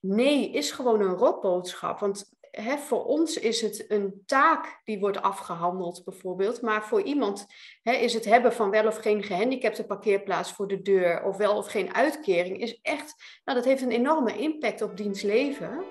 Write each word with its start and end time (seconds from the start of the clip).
nee 0.00 0.50
is 0.50 0.70
gewoon 0.70 1.00
een 1.00 1.16
rotboodschap. 1.16 1.98
Want 1.98 2.38
hè, 2.50 2.78
voor 2.78 3.04
ons 3.04 3.36
is 3.36 3.60
het 3.60 3.84
een 3.88 4.22
taak 4.26 4.80
die 4.84 5.00
wordt 5.00 5.22
afgehandeld, 5.22 6.04
bijvoorbeeld. 6.04 6.62
Maar 6.62 6.84
voor 6.84 7.02
iemand 7.02 7.46
hè, 7.82 7.92
is 7.92 8.14
het 8.14 8.24
hebben 8.24 8.52
van 8.52 8.70
wel 8.70 8.86
of 8.86 8.96
geen 8.96 9.22
gehandicapte 9.22 9.86
parkeerplaats 9.86 10.52
voor 10.52 10.68
de 10.68 10.82
deur, 10.82 11.24
of 11.24 11.36
wel 11.36 11.56
of 11.56 11.66
geen 11.66 11.94
uitkering, 11.94 12.60
is 12.60 12.78
echt, 12.82 13.14
nou, 13.44 13.58
dat 13.58 13.66
heeft 13.66 13.82
een 13.82 13.90
enorme 13.90 14.36
impact 14.36 14.82
op 14.82 14.96
diens 14.96 15.22
leven. 15.22 15.84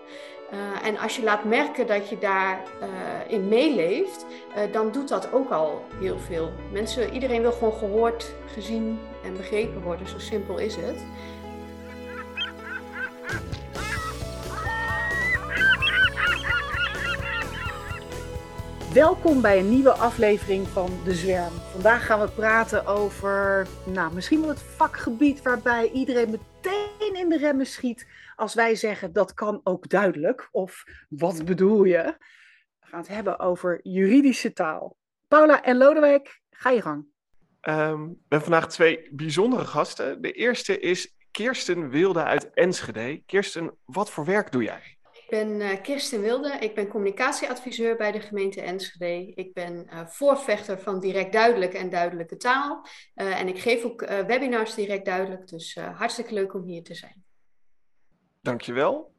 Uh, 0.54 0.88
en 0.88 0.98
als 0.98 1.16
je 1.16 1.24
laat 1.24 1.44
merken 1.44 1.88
dat 1.88 2.10
je 2.10 2.18
daarin 2.18 2.66
uh, 2.82 3.34
in 3.34 3.48
meeleeft, 3.48 4.26
uh, 4.58 4.74
dan 4.74 4.92
doet 4.92 5.08
dat 5.08 5.32
ook 5.34 5.50
al 5.50 5.82
heel 6.00 6.20
veel. 6.20 6.52
Mensen, 6.72 7.14
iedereen 7.14 7.42
wil 7.42 7.52
gewoon 7.52 7.74
gehoord, 7.74 8.34
gezien 8.46 9.00
en 9.24 9.34
begrepen 9.34 9.82
worden. 9.82 10.08
Zo 10.08 10.20
simpel 10.20 10.58
is 10.58 10.76
het. 10.76 11.06
Welkom 18.94 19.42
bij 19.42 19.60
een 19.60 19.70
nieuwe 19.70 19.92
aflevering 19.92 20.68
van 20.68 20.90
De 21.04 21.14
Zwerm. 21.14 21.54
Vandaag 21.72 22.06
gaan 22.06 22.20
we 22.20 22.30
praten 22.30 22.86
over, 22.86 23.68
nou, 23.86 24.14
misschien 24.14 24.40
wel 24.40 24.50
het 24.50 24.62
vakgebied 24.62 25.42
waarbij 25.42 25.92
iedereen 25.92 26.30
meteen 26.30 27.16
in 27.16 27.30
de 27.30 27.38
remmen 27.38 27.66
schiet 27.66 28.08
als 28.36 28.54
wij 28.54 28.76
zeggen 28.76 29.14
dat 29.14 29.34
kan 29.34 29.62
ook 29.64 29.90
duidelijk. 29.90 30.50
Of 30.52 30.84
wat 31.10 31.46
bedoel 31.46 31.84
je? 31.84 32.18
We 32.80 32.88
gaan 32.88 33.00
het 33.00 33.08
hebben 33.08 33.40
over 33.40 33.80
juridische 33.84 34.54
taal. 34.54 34.96
Paula 35.28 35.64
en 35.64 35.78
Lodewijk, 35.78 36.42
ga 36.50 36.70
je 36.70 36.82
gang. 36.82 37.06
Um, 37.62 38.08
we 38.08 38.16
hebben 38.30 38.50
vandaag 38.50 38.68
twee 38.68 39.08
bijzondere 39.12 39.66
gasten. 39.66 40.22
De 40.22 40.32
eerste 40.32 40.80
is 40.80 41.16
Kirsten 41.32 41.90
Wilde 41.90 42.24
uit 42.24 42.54
Enschede. 42.54 43.24
Kirsten, 43.26 43.78
wat 43.86 44.12
voor 44.12 44.26
werk 44.26 44.52
doe 44.52 44.64
jij? 44.64 44.98
Ik 45.30 45.38
ben 45.38 45.60
uh, 45.60 45.82
Kirsten 45.82 46.22
Wilde, 46.22 46.52
ik 46.60 46.76
ben 46.76 46.88
communicatieadviseur 46.88 47.96
bij 47.96 48.12
de 48.12 48.20
gemeente 48.20 48.62
Enschede. 48.62 49.32
Ik 49.36 49.54
ben 49.54 49.88
uh, 49.94 50.06
voorvechter 50.06 50.80
van 50.80 51.00
direct 51.00 51.32
duidelijk 51.32 51.74
en 51.74 51.90
duidelijke 51.90 52.38
taal. 52.38 52.86
Uh, 53.16 53.40
en 53.40 53.48
ik 53.48 53.60
geef 53.60 53.84
ook 53.84 54.06
webinars 54.06 54.76
direct 54.76 55.06
duidelijk, 55.06 55.48
dus 55.48 55.76
hartstikke 55.76 56.34
leuk 56.34 56.54
om 56.54 56.64
hier 56.64 56.84
te 56.84 56.96
zijn. 56.96 57.24
Dankjewel. 58.42 59.14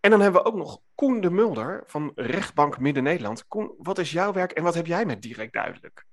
En 0.00 0.10
dan 0.10 0.20
hebben 0.20 0.42
we 0.42 0.48
ook 0.48 0.56
nog 0.56 0.80
Koen 0.94 1.20
de 1.20 1.30
Mulder 1.30 1.82
van 1.86 2.12
Rechtbank 2.14 2.78
Midden-Nederland. 2.78 3.46
Koen, 3.46 3.74
wat 3.78 3.98
is 3.98 4.12
jouw 4.12 4.32
werk 4.32 4.52
en 4.52 4.62
wat 4.62 4.74
heb 4.74 4.86
jij 4.86 5.04
met 5.04 5.22
direct 5.22 5.52
duidelijk? 5.52 6.06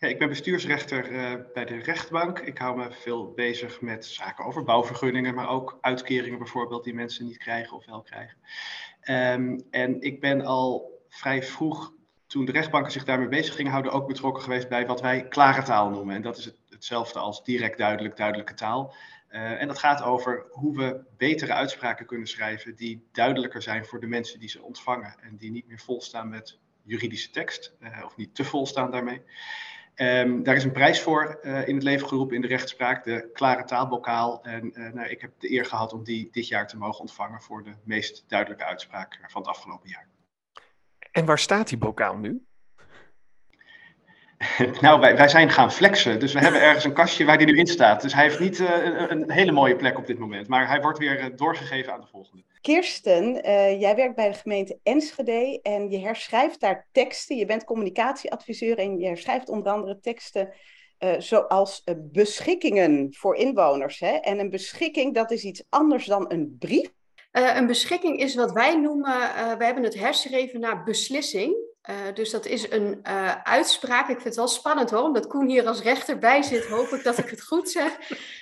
Ja, 0.00 0.08
ik 0.08 0.18
ben 0.18 0.28
bestuursrechter 0.28 1.10
uh, 1.12 1.34
bij 1.54 1.64
de 1.64 1.76
rechtbank. 1.76 2.38
Ik 2.38 2.58
hou 2.58 2.76
me 2.76 2.90
veel 2.90 3.32
bezig 3.32 3.80
met 3.80 4.04
zaken 4.04 4.44
over 4.44 4.64
bouwvergunningen, 4.64 5.34
maar 5.34 5.48
ook 5.48 5.78
uitkeringen 5.80 6.38
bijvoorbeeld 6.38 6.84
die 6.84 6.94
mensen 6.94 7.24
niet 7.24 7.38
krijgen 7.38 7.76
of 7.76 7.86
wel 7.86 8.02
krijgen. 8.02 8.38
Um, 9.40 9.66
en 9.70 10.00
ik 10.00 10.20
ben 10.20 10.44
al 10.44 10.98
vrij 11.08 11.42
vroeg, 11.42 11.92
toen 12.26 12.44
de 12.44 12.52
rechtbanken 12.52 12.92
zich 12.92 13.04
daarmee 13.04 13.28
bezig 13.28 13.54
gingen 13.54 13.70
houden, 13.70 13.92
ook 13.92 14.06
betrokken 14.06 14.42
geweest 14.42 14.68
bij 14.68 14.86
wat 14.86 15.00
wij 15.00 15.28
klare 15.28 15.62
taal 15.62 15.90
noemen. 15.90 16.14
En 16.14 16.22
dat 16.22 16.38
is 16.38 16.44
het, 16.44 16.56
hetzelfde 16.68 17.18
als 17.18 17.44
direct 17.44 17.78
duidelijk, 17.78 18.16
duidelijke 18.16 18.54
taal. 18.54 18.94
Uh, 19.30 19.60
en 19.60 19.66
dat 19.66 19.78
gaat 19.78 20.02
over 20.02 20.46
hoe 20.50 20.76
we 20.76 21.04
betere 21.16 21.52
uitspraken 21.52 22.06
kunnen 22.06 22.26
schrijven 22.26 22.76
die 22.76 23.08
duidelijker 23.12 23.62
zijn 23.62 23.84
voor 23.84 24.00
de 24.00 24.06
mensen 24.06 24.40
die 24.40 24.48
ze 24.48 24.62
ontvangen 24.62 25.14
en 25.20 25.36
die 25.36 25.50
niet 25.50 25.68
meer 25.68 25.78
volstaan 25.78 26.28
met 26.28 26.58
juridische 26.82 27.30
tekst 27.30 27.72
uh, 27.80 28.02
of 28.04 28.16
niet 28.16 28.34
te 28.34 28.44
vol 28.44 28.66
staan 28.66 28.90
daarmee. 28.90 29.22
Um, 29.96 30.42
daar 30.42 30.56
is 30.56 30.64
een 30.64 30.72
prijs 30.72 31.00
voor 31.02 31.38
uh, 31.42 31.68
in 31.68 31.74
het 31.74 31.84
leven 31.84 32.08
geroepen 32.08 32.36
in 32.36 32.42
de 32.42 32.48
rechtspraak, 32.48 33.04
de 33.04 33.30
Klare 33.32 33.64
Taalbokaal. 33.64 34.44
En 34.44 34.72
nou, 34.94 35.08
ik 35.08 35.20
heb 35.20 35.32
de 35.38 35.52
eer 35.52 35.64
gehad 35.64 35.92
om 35.92 36.04
die 36.04 36.28
dit 36.30 36.48
jaar 36.48 36.66
te 36.66 36.76
mogen 36.76 37.00
ontvangen 37.00 37.40
voor 37.40 37.62
de 37.62 37.72
meest 37.84 38.24
duidelijke 38.28 38.64
uitspraak 38.64 39.18
van 39.28 39.40
het 39.40 39.50
afgelopen 39.50 39.88
jaar. 39.88 40.08
En 41.12 41.24
waar 41.24 41.38
staat 41.38 41.68
die 41.68 41.78
bokaal 41.78 42.16
nu? 42.16 42.44
Nou, 44.80 45.00
wij, 45.00 45.16
wij 45.16 45.28
zijn 45.28 45.50
gaan 45.50 45.72
flexen. 45.72 46.20
Dus 46.20 46.32
we 46.32 46.38
hebben 46.38 46.60
ergens 46.60 46.84
een 46.84 46.92
kastje 46.92 47.24
waar 47.24 47.38
die 47.38 47.46
nu 47.46 47.58
in 47.58 47.66
staat. 47.66 48.02
Dus 48.02 48.14
hij 48.14 48.22
heeft 48.22 48.40
niet 48.40 48.58
uh, 48.58 48.84
een, 48.84 49.10
een, 49.10 49.30
hele 49.30 49.52
mooie 49.52 49.76
plek 49.76 49.98
op 49.98 50.06
dit 50.06 50.18
moment. 50.18 50.48
Maar 50.48 50.68
hij 50.68 50.80
wordt 50.80 50.98
weer 50.98 51.18
uh, 51.18 51.36
doorgegeven 51.36 51.92
aan 51.92 52.00
de 52.00 52.06
volgende. 52.06 52.42
Kirsten, 52.60 53.46
uh, 53.46 53.80
jij 53.80 53.94
werkt 53.94 54.14
bij 54.14 54.28
de 54.28 54.34
gemeente 54.34 54.78
Enschede 54.82 55.60
en 55.62 55.90
je 55.90 55.98
herschrijft 55.98 56.60
daar 56.60 56.86
teksten. 56.92 57.36
Je 57.36 57.46
bent 57.46 57.64
communicatieadviseur 57.64 58.78
en 58.78 58.98
je 58.98 59.06
herschrijft 59.06 59.48
onder 59.48 59.72
andere 59.72 60.00
teksten 60.00 60.52
zoals 61.18 61.84
beschikkingen 61.96 63.14
voor 63.14 63.36
inwoners. 63.36 64.00
Hè? 64.00 64.10
En 64.10 64.38
een 64.38 64.50
beschikking, 64.50 65.14
dat 65.14 65.30
is 65.30 65.44
iets 65.44 65.62
anders 65.68 66.06
dan 66.06 66.24
een 66.28 66.56
brief. 66.58 66.90
een 67.30 67.66
beschikking 67.66 68.18
is 68.18 68.34
wat 68.34 68.52
wij 68.52 68.76
noemen, 68.76 69.18
we 69.58 69.64
hebben 69.64 69.82
het 69.82 69.98
herschreven 69.98 70.60
naar 70.60 70.84
beslissing. 70.84 71.69
Uh, 71.88 71.96
dus 72.14 72.30
dat 72.30 72.46
is 72.46 72.70
een 72.70 73.00
uh, 73.02 73.42
uitspraak. 73.42 74.08
Ik 74.08 74.14
vind 74.14 74.24
het 74.24 74.36
wel 74.36 74.48
spannend 74.48 74.90
hoor, 74.90 75.02
omdat 75.02 75.26
Koen 75.26 75.48
hier 75.48 75.66
als 75.66 75.82
rechter 75.82 76.18
bij 76.18 76.42
zit. 76.42 76.66
Hoop 76.66 76.88
ik 76.88 77.02
dat 77.02 77.18
ik 77.18 77.28
het 77.28 77.42
goed 77.42 77.70
zeg. 77.70 77.98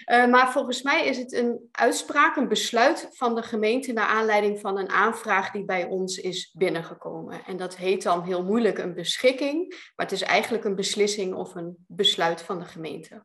Uh, 0.06 0.26
maar 0.32 0.52
volgens 0.52 0.82
mij 0.82 1.06
is 1.06 1.18
het 1.18 1.32
een 1.32 1.68
uitspraak, 1.72 2.36
een 2.36 2.48
besluit 2.48 3.08
van 3.10 3.34
de 3.34 3.42
gemeente 3.42 3.92
naar 3.92 4.06
aanleiding 4.06 4.60
van 4.60 4.78
een 4.78 4.88
aanvraag 4.88 5.50
die 5.50 5.64
bij 5.64 5.84
ons 5.84 6.16
is 6.16 6.52
binnengekomen. 6.52 7.44
En 7.44 7.56
dat 7.56 7.76
heet 7.76 8.02
dan 8.02 8.22
heel 8.22 8.44
moeilijk 8.44 8.78
een 8.78 8.94
beschikking, 8.94 9.68
maar 9.68 10.06
het 10.06 10.12
is 10.12 10.22
eigenlijk 10.22 10.64
een 10.64 10.76
beslissing 10.76 11.34
of 11.34 11.54
een 11.54 11.76
besluit 11.86 12.42
van 12.42 12.58
de 12.58 12.64
gemeente. 12.64 13.24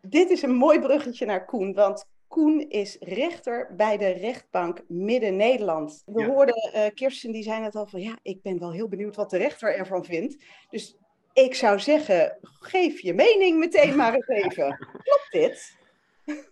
Dit 0.00 0.30
is 0.30 0.42
een 0.42 0.54
mooi 0.54 0.80
bruggetje 0.80 1.26
naar 1.26 1.44
Koen, 1.44 1.74
want 1.74 2.04
Koen 2.30 2.68
is 2.68 2.96
rechter 3.00 3.74
bij 3.76 3.96
de 3.96 4.10
rechtbank 4.10 4.82
Midden-Nederland. 4.88 6.02
We 6.06 6.20
ja. 6.20 6.26
hoorden 6.26 6.70
uh, 6.74 6.82
Kirsten, 6.94 7.32
die 7.32 7.42
zei 7.42 7.60
net 7.60 7.74
al 7.74 7.86
van 7.86 8.00
ja, 8.00 8.18
ik 8.22 8.42
ben 8.42 8.58
wel 8.58 8.72
heel 8.72 8.88
benieuwd 8.88 9.16
wat 9.16 9.30
de 9.30 9.36
rechter 9.36 9.74
ervan 9.74 10.04
vindt. 10.04 10.44
Dus 10.70 10.96
ik 11.32 11.54
zou 11.54 11.80
zeggen, 11.80 12.38
geef 12.42 13.00
je 13.00 13.14
mening 13.14 13.58
meteen 13.58 13.96
maar 13.96 14.14
eens 14.14 14.28
even. 14.28 14.76
Klopt 15.02 15.28
dit? 15.30 15.78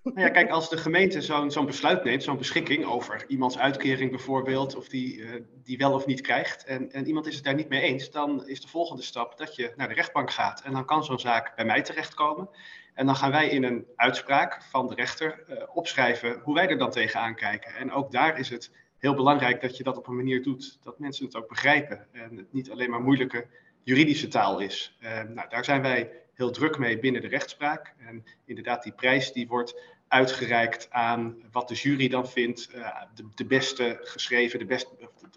Nou 0.02 0.20
ja, 0.20 0.28
kijk, 0.28 0.50
als 0.50 0.68
de 0.68 0.76
gemeente 0.76 1.22
zo'n 1.22 1.50
zo'n 1.50 1.66
besluit 1.66 2.04
neemt, 2.04 2.22
zo'n 2.22 2.38
beschikking 2.38 2.84
over 2.84 3.24
iemands 3.28 3.58
uitkering 3.58 4.10
bijvoorbeeld, 4.10 4.76
of 4.76 4.88
die, 4.88 5.16
uh, 5.16 5.30
die 5.62 5.78
wel 5.78 5.92
of 5.92 6.06
niet 6.06 6.20
krijgt, 6.20 6.64
en, 6.64 6.92
en 6.92 7.06
iemand 7.06 7.26
is 7.26 7.34
het 7.34 7.44
daar 7.44 7.54
niet 7.54 7.68
mee 7.68 7.80
eens, 7.80 8.10
dan 8.10 8.46
is 8.46 8.60
de 8.60 8.68
volgende 8.68 9.02
stap 9.02 9.38
dat 9.38 9.56
je 9.56 9.72
naar 9.76 9.88
de 9.88 9.94
rechtbank 9.94 10.30
gaat. 10.30 10.62
En 10.62 10.72
dan 10.72 10.84
kan 10.84 11.04
zo'n 11.04 11.18
zaak 11.18 11.56
bij 11.56 11.64
mij 11.64 11.82
terechtkomen. 11.82 12.48
En 12.98 13.06
dan 13.06 13.16
gaan 13.16 13.30
wij 13.30 13.48
in 13.48 13.64
een 13.64 13.86
uitspraak 13.96 14.62
van 14.62 14.86
de 14.86 14.94
rechter 14.94 15.44
uh, 15.48 15.62
opschrijven 15.74 16.40
hoe 16.42 16.54
wij 16.54 16.68
er 16.68 16.78
dan 16.78 16.90
tegenaan 16.90 17.34
kijken. 17.34 17.74
En 17.74 17.92
ook 17.92 18.12
daar 18.12 18.38
is 18.38 18.48
het 18.48 18.72
heel 18.98 19.14
belangrijk 19.14 19.60
dat 19.60 19.76
je 19.76 19.82
dat 19.82 19.96
op 19.96 20.06
een 20.06 20.16
manier 20.16 20.42
doet 20.42 20.78
dat 20.82 20.98
mensen 20.98 21.24
het 21.24 21.36
ook 21.36 21.48
begrijpen. 21.48 22.06
En 22.12 22.36
het 22.36 22.52
niet 22.52 22.70
alleen 22.70 22.90
maar 22.90 23.00
moeilijke 23.00 23.46
juridische 23.82 24.28
taal 24.28 24.58
is. 24.58 24.98
Uh, 25.00 25.22
nou, 25.22 25.48
daar 25.48 25.64
zijn 25.64 25.82
wij 25.82 26.12
heel 26.34 26.50
druk 26.50 26.78
mee 26.78 26.98
binnen 26.98 27.20
de 27.20 27.28
rechtspraak. 27.28 27.94
En 27.98 28.24
inderdaad, 28.44 28.82
die 28.82 28.92
prijs 28.92 29.32
die 29.32 29.48
wordt 29.48 29.80
uitgereikt 30.08 30.90
aan 30.90 31.36
wat 31.52 31.68
de 31.68 31.74
jury 31.74 32.08
dan 32.08 32.28
vindt. 32.28 32.70
De, 33.14 33.28
de, 33.34 33.46
beste 33.46 33.98
geschreven, 34.02 34.58
de, 34.58 34.64
best, 34.64 34.88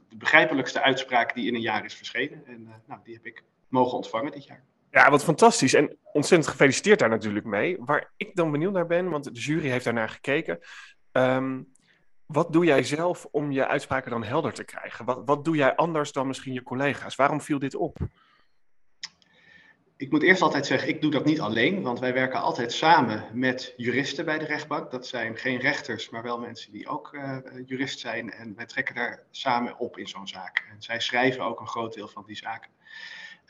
de 0.09 0.17
begrijpelijkste 0.17 0.81
uitspraak 0.81 1.35
die 1.35 1.47
in 1.47 1.55
een 1.55 1.61
jaar 1.61 1.85
is 1.85 1.95
verschenen. 1.95 2.45
En 2.45 2.83
nou, 2.85 2.99
die 3.03 3.13
heb 3.13 3.25
ik 3.25 3.43
mogen 3.67 3.97
ontvangen 3.97 4.31
dit 4.31 4.45
jaar. 4.45 4.63
Ja, 4.91 5.09
wat 5.09 5.23
fantastisch. 5.23 5.73
En 5.73 5.97
ontzettend 6.11 6.51
gefeliciteerd 6.51 6.99
daar 6.99 7.09
natuurlijk 7.09 7.45
mee. 7.45 7.77
Waar 7.79 8.13
ik 8.17 8.35
dan 8.35 8.51
benieuwd 8.51 8.73
naar 8.73 8.87
ben, 8.87 9.09
want 9.09 9.23
de 9.23 9.31
jury 9.31 9.69
heeft 9.69 9.85
daarnaar 9.85 10.09
gekeken. 10.09 10.59
Um, 11.11 11.71
wat 12.25 12.53
doe 12.53 12.65
jij 12.65 12.83
zelf 12.83 13.27
om 13.31 13.51
je 13.51 13.67
uitspraken 13.67 14.11
dan 14.11 14.23
helder 14.23 14.53
te 14.53 14.63
krijgen? 14.63 15.05
Wat, 15.05 15.21
wat 15.25 15.45
doe 15.45 15.55
jij 15.55 15.75
anders 15.75 16.11
dan 16.11 16.27
misschien 16.27 16.53
je 16.53 16.63
collega's? 16.63 17.15
Waarom 17.15 17.41
viel 17.41 17.59
dit 17.59 17.75
op? 17.75 17.97
Ik 19.97 20.11
moet 20.11 20.23
eerst 20.23 20.41
altijd 20.41 20.65
zeggen, 20.65 20.89
ik 20.89 21.01
doe 21.01 21.11
dat 21.11 21.25
niet 21.25 21.41
alleen, 21.41 21.81
want 21.81 21.99
wij 21.99 22.13
werken 22.13 22.41
altijd 22.41 22.71
samen 22.73 23.25
met 23.33 23.73
juristen 23.77 24.25
bij 24.25 24.39
de 24.39 24.45
rechtbank. 24.45 24.91
Dat 24.91 25.07
zijn 25.07 25.37
geen 25.37 25.59
rechters, 25.59 26.09
maar 26.09 26.23
wel 26.23 26.39
mensen 26.39 26.71
die 26.71 26.87
ook 26.87 27.13
uh, 27.13 27.37
jurist 27.65 27.99
zijn. 27.99 28.31
En 28.31 28.55
wij 28.55 28.65
trekken 28.65 28.95
daar 28.95 29.23
samen 29.31 29.79
op 29.79 29.97
in 29.97 30.07
zo'n 30.07 30.27
zaak. 30.27 30.67
En 30.71 30.81
zij 30.81 30.99
schrijven 30.99 31.43
ook 31.43 31.59
een 31.59 31.67
groot 31.67 31.93
deel 31.93 32.07
van 32.07 32.23
die 32.25 32.35
zaken. 32.35 32.71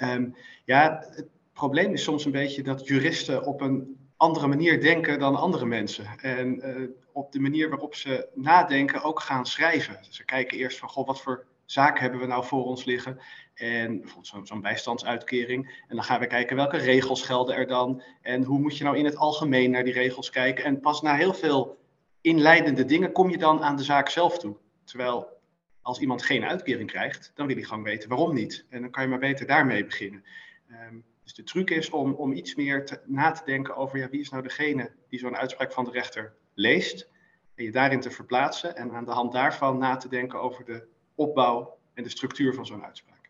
Um, 0.04 0.36
ja, 0.66 1.06
het 1.10 1.28
probleem 1.54 1.94
is 1.94 2.04
soms 2.04 2.26
een 2.26 2.32
beetje 2.32 2.64
dat 2.64 2.88
juristen 2.88 3.46
op 3.46 3.62
een 3.62 3.98
andere 4.18 4.48
manier 4.48 4.82
denken 4.82 5.20
dan 5.20 5.36
andere 5.36 5.66
mensen. 5.66 6.06
En 6.22 6.68
uh, 6.68 6.90
op 7.12 7.32
de 7.32 7.40
manier 7.40 7.70
waarop 7.70 7.96
ze 7.96 8.28
nadenken 8.34 9.04
ook 9.04 9.20
gaan 9.20 9.46
schrijven. 9.46 9.98
Ze 10.10 10.26
kijken 10.26 10.58
eerst 10.58 10.78
van, 10.78 10.90
goh, 10.90 11.08
wat 11.08 11.22
voor 11.22 11.46
zaken 11.66 12.02
hebben 12.02 12.20
we 12.20 12.26
nou 12.26 12.46
voor 12.46 12.66
ons 12.66 12.86
liggen? 12.86 13.20
En 13.54 14.00
bijvoorbeeld 14.00 14.28
zo'n 14.28 14.46
zo 14.46 14.60
bijstandsuitkering. 14.60 15.84
En 15.88 15.96
dan 15.96 16.06
gaan 16.06 16.20
we 16.20 16.28
kijken 16.28 16.56
welke 16.56 16.78
regels 16.78 17.24
gelden 17.24 17.56
er 17.56 17.68
dan. 17.68 18.02
En 18.22 18.44
hoe 18.44 18.60
moet 18.60 18.78
je 18.78 18.84
nou 18.84 18.98
in 18.98 19.06
het 19.06 19.18
algemeen 19.18 19.72
naar 19.72 19.84
die 19.84 19.94
regels 19.94 20.30
kijken. 20.30 20.64
En 20.64 20.80
pas 20.80 21.02
na 21.02 21.16
heel 21.16 21.34
veel 21.34 21.78
inleidende 22.22 22.86
dingen 22.86 23.12
kom 23.12 23.30
je 23.30 23.38
dan 23.38 23.64
aan 23.64 23.76
de 23.76 23.84
zaak 23.84 24.10
zelf 24.10 24.38
toe. 24.38 24.58
Terwijl 24.84 25.41
als 25.82 26.00
iemand 26.00 26.24
geen 26.24 26.44
uitkering 26.44 26.90
krijgt, 26.90 27.32
dan 27.36 27.48
wil 27.48 27.56
hij 27.56 27.66
gewoon 27.66 27.84
weten 27.84 28.10
waarom 28.10 28.34
niet. 28.34 28.66
En 28.70 28.82
dan 28.82 28.92
kan 28.92 29.04
je 29.04 29.10
maar 29.10 29.20
beter 29.20 29.48
daarmee 29.48 29.86
beginnen. 29.86 30.24
Um, 30.70 31.04
dus 31.24 31.34
de 31.34 31.44
truc 31.44 31.70
is 31.70 31.90
om, 31.90 32.14
om 32.14 32.32
iets 32.32 32.56
meer 32.56 33.02
na 33.06 33.32
te 33.32 33.46
denken 33.46 33.76
over 33.76 33.98
ja, 33.98 34.10
wie 34.10 34.20
is 34.20 34.30
nou 34.30 34.44
degene 34.44 34.92
die 35.10 35.20
zo'n 35.20 35.38
uitspraak 35.38 35.72
van 35.72 35.86
de 35.86 35.92
rechter 35.92 36.34
leest. 36.54 37.10
En 37.56 37.64
je 37.64 37.72
daarin 37.72 38.00
te 38.00 38.12
verplaatsen 38.12 38.76
en 38.76 38.92
aan 38.92 39.06
de 39.06 39.12
hand 39.12 39.32
daarvan 39.32 39.78
na 39.78 39.96
te 39.96 40.10
denken 40.10 40.42
over 40.42 40.66
de 40.66 40.88
opbouw 41.16 41.78
en 41.94 42.04
de 42.04 42.10
structuur 42.10 42.54
van 42.54 42.66
zo'n 42.66 42.86
uitspraak. 42.86 43.30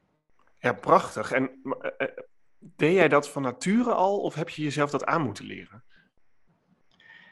Ja, 0.57 0.73
prachtig. 0.73 1.31
En 1.31 1.61
uh, 1.63 2.07
deed 2.59 2.93
jij 2.93 3.07
dat 3.07 3.29
van 3.29 3.41
nature 3.41 3.93
al 3.93 4.19
of 4.19 4.35
heb 4.35 4.49
je 4.49 4.61
jezelf 4.61 4.89
dat 4.91 5.05
aan 5.05 5.21
moeten 5.21 5.45
leren? 5.45 5.83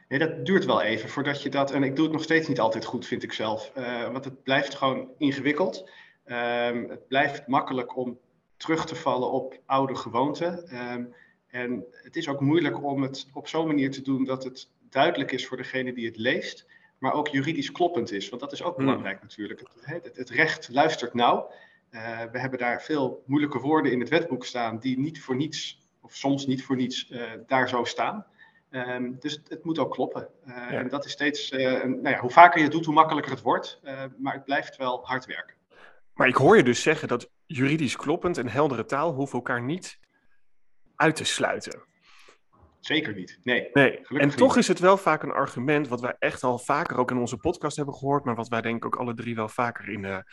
Nee, 0.10 0.20
dat 0.20 0.46
duurt 0.46 0.66
wel 0.66 0.82
even 0.82 1.10
voordat 1.10 1.42
je 1.42 1.50
dat. 1.50 1.72
En 1.72 1.84
ik 1.84 1.96
doe 1.96 2.04
het 2.04 2.14
nog 2.14 2.24
steeds 2.24 2.48
niet 2.48 2.60
altijd 2.60 2.86
goed, 2.86 3.06
vind 3.06 3.24
ik 3.24 3.34
zelf. 3.34 3.72
Uh, 3.78 4.12
want 4.12 4.26
het 4.26 4.44
blijft 4.44 4.76
gewoon 4.76 5.10
ingewikkeld. 5.18 5.90
Um, 6.26 6.90
het 6.90 7.08
blijft 7.08 7.48
makkelijk 7.48 7.98
om 7.98 8.20
terug 8.58 8.86
te 8.86 8.96
vallen 8.96 9.32
op 9.32 9.60
oude 9.66 9.96
gewoonten. 9.96 10.78
Um, 10.92 11.14
en 11.48 11.86
het 11.92 12.16
is 12.16 12.28
ook 12.28 12.40
moeilijk 12.40 12.84
om 12.84 13.02
het 13.02 13.28
op 13.34 13.48
zo'n 13.48 13.68
manier 13.68 13.92
te 13.92 14.02
doen 14.02 14.24
dat 14.26 14.44
het 14.44 14.70
duidelijk 14.90 15.32
is 15.32 15.48
voor 15.48 15.58
degene 15.58 15.94
die 15.94 16.06
het 16.06 16.18
leest, 16.18 16.68
maar 16.98 17.14
ook 17.14 17.28
juridisch 17.28 17.72
kloppend 17.72 18.12
is. 18.12 18.30
Want 18.30 18.42
dat 18.42 18.52
is 18.52 18.64
ook 18.64 18.76
hmm. 18.76 18.86
belangrijk 18.86 19.22
natuurlijk. 19.22 19.60
Het, 19.60 20.04
het, 20.04 20.18
het, 20.18 20.30
recht 20.30 20.70
luistert 20.72 21.14
nauw. 21.14 21.52
Uh, 21.92 22.22
we 22.32 22.40
hebben 22.40 22.60
daar 22.60 22.82
veel 22.82 23.24
moeilijke 23.26 23.60
woorden 23.60 23.92
in 23.92 24.00
het 24.00 24.10
wetboek 24.10 24.46
staan 24.46 24.80
die 24.80 25.00
niet 25.00 25.22
voor 25.22 25.36
niets, 25.36 25.82
of 26.02 26.16
soms 26.16 26.46
niet 26.46 26.64
voor 26.64 26.76
niets, 26.76 27.10
uh, 27.12 27.22
daar 27.48 27.70
zo 27.70 27.84
staan. 27.84 28.26
Um, 28.72 29.16
dus 29.20 29.42
het, 29.48 29.64
moet 29.64 29.80
ook 29.80 29.92
kloppen. 29.92 30.30
Uh, 30.48 30.56
ja. 30.56 30.70
En 30.70 30.90
dat 30.90 31.06
is 31.06 31.12
steeds, 31.12 31.52
een, 31.52 32.02
nou 32.02 32.16
ja, 32.16 32.20
hoe 32.20 32.30
vaker 32.30 32.58
je 32.58 32.64
het 32.64 32.74
doet, 32.74 32.86
hoe 32.86 32.94
makkelijker 32.94 33.32
het 33.32 33.42
wordt. 33.42 33.80
maar 34.18 34.34
het 34.34 34.44
blijft 34.44 34.78
wel 34.78 35.00
hard 35.04 35.26
werken. 35.26 35.56
Maar 36.14 36.28
ik 36.28 36.36
hoor 36.36 36.58
je 36.58 36.64
dus 36.64 36.82
zeggen 36.82 37.08
dat 37.08 37.30
juridisch 37.46 37.96
kloppend 37.96 38.38
en 38.38 38.50
heldere 38.50 38.86
taal 38.86 39.14
hoeven 39.14 39.36
elkaar 39.36 39.62
niet 39.62 40.00
uit 40.96 41.16
te 41.16 41.24
sluiten. 41.24 41.82
Zeker 42.80 43.14
niet. 43.14 43.40
Nee. 43.44 43.70
nee. 43.74 44.02
En 44.08 44.36
toch 44.36 44.58
is 44.58 44.68
het 44.68 44.80
wel 44.80 44.98
vaak 44.98 45.24
een 45.24 45.32
argument 45.32 45.88
wat 45.88 46.02
wij 46.02 46.16
echt 46.20 46.44
al 46.44 46.60
vaker 46.60 46.98
ook 46.98 47.12
in 47.12 47.18
onze 47.18 47.38
podcast 47.38 47.76
hebben 47.78 47.96
gehoord, 47.96 48.24
maar 48.24 48.36
wat 48.36 48.48
wij 48.48 48.62
denk 48.62 48.76
ik 48.76 48.86
ook 48.86 48.96
alle 48.96 49.14
drie 49.14 49.36
wel 49.36 49.50
vaker 49.50 49.90
in, 49.90 50.24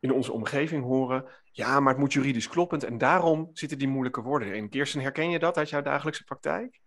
in 0.00 0.12
onze 0.12 0.32
omgeving 0.32 0.84
horen. 0.84 1.24
Ja, 1.52 1.80
maar 1.80 1.92
het 1.92 2.02
moet 2.02 2.12
juridisch 2.12 2.48
kloppend 2.48 2.84
en 2.84 2.98
daarom 2.98 3.50
zitten 3.52 3.78
die 3.78 3.88
moeilijke 3.88 4.22
woorden 4.22 4.48
erin. 4.48 4.68
Kirsten, 4.68 5.00
herken 5.00 5.30
je 5.30 5.38
dat 5.38 5.56
uit 5.56 5.70
jouw 5.70 5.82
dagelijkse 5.82 6.24
praktijk? 6.24 6.80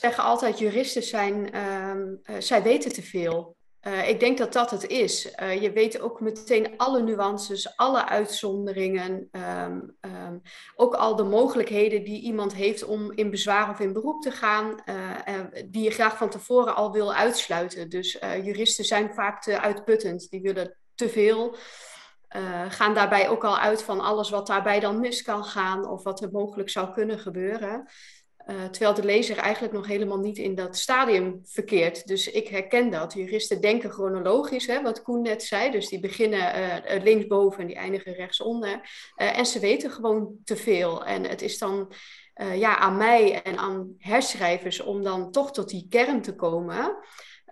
Zeggen 0.00 0.24
altijd, 0.24 0.58
juristen 0.58 1.02
zijn, 1.02 1.54
uh, 1.54 2.36
uh, 2.36 2.40
zij 2.40 2.62
weten 2.62 2.92
te 2.92 3.02
veel. 3.02 3.56
Uh, 3.86 4.08
ik 4.08 4.20
denk 4.20 4.38
dat 4.38 4.52
dat 4.52 4.70
het 4.70 4.86
is. 4.86 5.34
Uh, 5.42 5.62
je 5.62 5.72
weet 5.72 6.00
ook 6.00 6.20
meteen 6.20 6.76
alle 6.76 7.02
nuances, 7.02 7.76
alle 7.76 8.08
uitzonderingen, 8.08 9.28
um, 9.32 9.96
um, 10.00 10.42
ook 10.76 10.94
al 10.94 11.16
de 11.16 11.22
mogelijkheden 11.22 12.04
die 12.04 12.22
iemand 12.22 12.54
heeft 12.54 12.84
om 12.84 13.12
in 13.12 13.30
bezwaar 13.30 13.70
of 13.70 13.80
in 13.80 13.92
beroep 13.92 14.22
te 14.22 14.30
gaan, 14.30 14.82
die 15.66 15.82
je 15.82 15.90
graag 15.90 16.16
van 16.16 16.30
tevoren 16.30 16.74
al 16.74 16.92
wil 16.92 17.14
uitsluiten. 17.14 17.88
Dus 17.88 18.18
juristen 18.42 18.84
zijn 18.84 19.14
vaak 19.14 19.42
te 19.42 19.60
uitputtend, 19.60 20.30
die 20.30 20.40
willen 20.40 20.76
te 20.94 21.08
veel. 21.08 21.56
gaan 22.68 22.94
daarbij 22.94 23.28
ook 23.28 23.44
al 23.44 23.58
uit 23.58 23.82
van 23.82 24.00
alles 24.00 24.30
wat 24.30 24.46
daarbij 24.46 24.80
dan 24.80 25.00
mis 25.00 25.22
kan 25.22 25.44
gaan 25.44 25.88
of 25.88 26.02
wat 26.02 26.22
er 26.22 26.30
mogelijk 26.30 26.70
zou 26.70 26.92
kunnen 26.92 27.18
gebeuren. 27.18 27.88
Uh, 28.46 28.64
terwijl 28.64 28.94
de 28.94 29.04
lezer 29.04 29.36
eigenlijk 29.36 29.74
nog 29.74 29.86
helemaal 29.86 30.18
niet 30.18 30.38
in 30.38 30.54
dat 30.54 30.76
stadium 30.76 31.40
verkeert. 31.44 32.06
Dus 32.06 32.30
ik 32.30 32.48
herken 32.48 32.90
dat. 32.90 33.12
Juristen 33.12 33.60
denken 33.60 33.90
chronologisch, 33.90 34.66
hè, 34.66 34.82
wat 34.82 35.02
Koen 35.02 35.22
net 35.22 35.42
zei. 35.42 35.70
Dus 35.70 35.88
die 35.88 36.00
beginnen 36.00 36.38
uh, 36.40 37.02
linksboven 37.02 37.60
en 37.60 37.66
die 37.66 37.76
eindigen 37.76 38.14
rechtsonder. 38.14 38.72
Uh, 39.16 39.38
en 39.38 39.46
ze 39.46 39.58
weten 39.58 39.90
gewoon 39.90 40.36
te 40.44 40.56
veel. 40.56 41.04
En 41.04 41.24
het 41.24 41.42
is 41.42 41.58
dan 41.58 41.92
ja, 42.54 42.78
aan 42.78 42.96
mij 42.96 43.42
en 43.42 43.58
aan 43.58 43.94
herschrijvers 43.98 44.80
om 44.80 45.02
dan 45.02 45.30
toch 45.30 45.52
tot 45.52 45.68
die 45.68 45.86
kern 45.88 46.22
te 46.22 46.34
komen. 46.34 46.96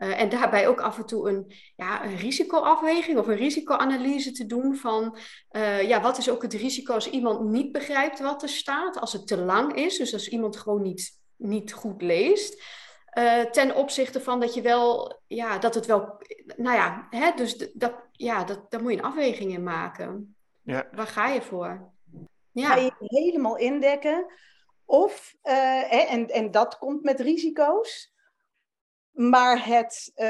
Uh, 0.03 0.21
en 0.21 0.29
daarbij 0.29 0.69
ook 0.69 0.81
af 0.81 0.99
en 0.99 1.07
toe 1.07 1.29
een, 1.29 1.53
ja, 1.77 2.05
een 2.05 2.17
risicoafweging 2.17 3.19
of 3.19 3.27
een 3.27 3.37
risicoanalyse 3.37 4.33
te 4.33 4.47
doen 4.47 4.77
van 4.77 5.17
uh, 5.51 5.83
ja, 5.83 6.01
wat 6.01 6.19
is 6.19 6.31
ook 6.31 6.43
het 6.43 6.53
risico 6.53 6.95
als 6.95 7.11
iemand 7.11 7.41
niet 7.51 7.73
begrijpt 7.73 8.21
wat 8.21 8.43
er 8.43 8.49
staat, 8.49 9.01
als 9.01 9.13
het 9.13 9.27
te 9.27 9.39
lang 9.39 9.75
is, 9.75 9.97
dus 9.99 10.13
als 10.13 10.29
iemand 10.29 10.57
gewoon 10.57 10.83
niet, 10.83 11.19
niet 11.37 11.73
goed 11.73 12.03
leest. 12.03 12.63
Uh, 13.19 13.41
ten 13.41 13.75
opzichte 13.75 14.21
van 14.21 14.41
dat 14.41 14.55
je 14.55 14.61
wel, 14.61 15.21
ja, 15.27 15.59
dat 15.59 15.75
het 15.75 15.87
wel, 15.87 16.23
nou 16.57 16.77
ja, 16.77 17.07
hè, 17.11 17.31
dus 17.37 17.57
dat, 17.73 17.95
ja, 18.13 18.45
dat, 18.45 18.71
daar 18.71 18.83
moet 18.83 18.93
je 18.93 18.99
een 18.99 19.05
afweging 19.05 19.53
in 19.53 19.63
maken. 19.63 20.37
Ja. 20.63 20.89
Waar 20.93 21.07
ga 21.07 21.29
je 21.29 21.43
voor? 21.43 21.91
Ja. 22.53 22.67
Ga 22.67 22.77
je 22.77 22.93
helemaal 22.99 23.57
indekken? 23.57 24.27
Of, 24.85 25.37
hè, 25.43 25.81
en, 26.01 26.29
en 26.29 26.51
dat 26.51 26.79
komt 26.79 27.03
met 27.03 27.21
risico's. 27.21 28.12
Maar 29.13 29.67
het 29.67 30.13
uh, 30.17 30.27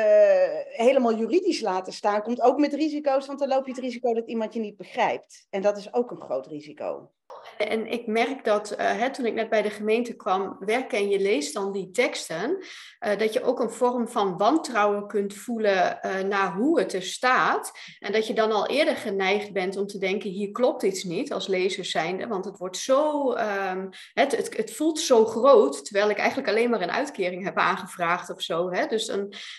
helemaal 0.86 1.14
juridisch 1.14 1.60
laten 1.60 1.92
staan 1.92 2.22
komt 2.22 2.40
ook 2.40 2.58
met 2.58 2.72
risico's, 2.72 3.26
want 3.26 3.38
dan 3.38 3.48
loop 3.48 3.66
je 3.66 3.72
het 3.72 3.80
risico 3.80 4.14
dat 4.14 4.28
iemand 4.28 4.54
je 4.54 4.60
niet 4.60 4.76
begrijpt. 4.76 5.46
En 5.50 5.62
dat 5.62 5.76
is 5.76 5.92
ook 5.94 6.10
een 6.10 6.20
groot 6.20 6.46
risico. 6.46 7.10
En 7.58 7.86
ik 7.86 8.06
merk 8.06 8.44
dat 8.44 8.72
uh, 8.72 8.76
hè, 8.78 9.10
toen 9.10 9.26
ik 9.26 9.34
net 9.34 9.48
bij 9.48 9.62
de 9.62 9.70
gemeente 9.70 10.14
kwam 10.14 10.56
werken 10.58 10.98
en 10.98 11.08
je 11.08 11.20
leest 11.20 11.54
dan 11.54 11.72
die 11.72 11.90
teksten, 11.90 12.58
uh, 12.60 13.18
dat 13.18 13.32
je 13.32 13.42
ook 13.42 13.60
een 13.60 13.70
vorm 13.70 14.08
van 14.08 14.36
wantrouwen 14.36 15.06
kunt 15.06 15.34
voelen 15.34 15.98
uh, 16.02 16.20
naar 16.20 16.54
hoe 16.54 16.78
het 16.78 16.92
er 16.92 17.02
staat. 17.02 17.72
En 17.98 18.12
dat 18.12 18.26
je 18.26 18.34
dan 18.34 18.52
al 18.52 18.66
eerder 18.66 18.96
geneigd 18.96 19.52
bent 19.52 19.76
om 19.76 19.86
te 19.86 19.98
denken, 19.98 20.30
hier 20.30 20.50
klopt 20.50 20.82
iets 20.82 21.04
niet 21.04 21.32
als 21.32 21.46
lezer 21.46 21.84
zijnde, 21.84 22.26
want 22.26 22.44
het 22.44 22.58
wordt 22.58 22.76
zo, 22.76 23.32
um, 23.32 23.88
het, 24.12 24.36
het, 24.36 24.56
het, 24.56 24.72
voelt 24.72 24.98
zo 24.98 25.24
groot, 25.24 25.84
terwijl 25.84 26.10
ik 26.10 26.18
eigenlijk 26.18 26.48
alleen 26.48 26.70
maar 26.70 26.80
een 26.80 26.90
uitkering 26.90 27.44
heb 27.44 27.56
aangevraagd 27.56 28.30
of 28.30 28.42
zo. 28.42 28.70
Hè? 28.70 28.86
Dus 28.86 29.12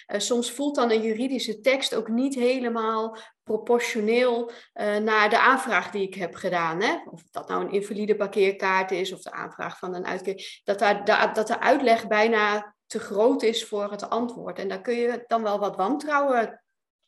soms 0.07 0.51
voelt 0.51 0.75
dan 0.75 0.91
een 0.91 1.01
juridische 1.01 1.59
tekst 1.59 1.95
ook 1.95 2.07
niet 2.07 2.35
helemaal 2.35 3.17
proportioneel 3.43 4.51
uh, 4.73 4.97
naar 4.97 5.29
de 5.29 5.39
aanvraag 5.39 5.91
die 5.91 6.07
ik 6.07 6.13
heb 6.13 6.35
gedaan. 6.35 6.81
Hè? 6.81 6.97
Of 7.11 7.23
dat 7.31 7.47
nou 7.47 7.63
een 7.63 7.71
invalide 7.71 8.15
parkeerkaart 8.15 8.91
is 8.91 9.13
of 9.13 9.21
de 9.21 9.31
aanvraag 9.31 9.77
van 9.77 9.95
een 9.95 10.05
uitkering. 10.05 10.61
Dat, 10.63 10.79
daar, 10.79 11.33
dat 11.33 11.47
de 11.47 11.59
uitleg 11.59 12.07
bijna 12.07 12.75
te 12.85 12.99
groot 12.99 13.43
is 13.43 13.65
voor 13.65 13.91
het 13.91 14.09
antwoord. 14.09 14.59
En 14.59 14.67
daar 14.67 14.81
kun 14.81 14.95
je 14.95 15.23
dan 15.27 15.43
wel 15.43 15.59
wat 15.59 15.75
wantrouwen 15.75 16.63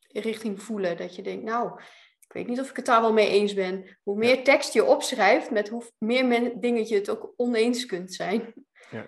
richting 0.07 0.61
voelen. 0.61 0.97
Dat 0.97 1.15
je 1.15 1.21
denkt, 1.21 1.43
nou, 1.43 1.81
ik 2.19 2.33
weet 2.33 2.47
niet 2.47 2.59
of 2.59 2.69
ik 2.69 2.75
het 2.75 2.85
daar 2.85 3.01
wel 3.01 3.13
mee 3.13 3.29
eens 3.29 3.53
ben. 3.53 3.97
Hoe 4.03 4.17
meer 4.17 4.43
tekst 4.43 4.73
je 4.73 4.83
opschrijft, 4.83 5.51
met 5.51 5.69
hoe 5.69 5.83
meer 5.97 6.59
dingen 6.59 6.87
je 6.87 6.95
het 6.95 7.09
ook 7.09 7.33
oneens 7.35 7.85
kunt 7.85 8.13
zijn. 8.13 8.53
Ja. 8.89 9.05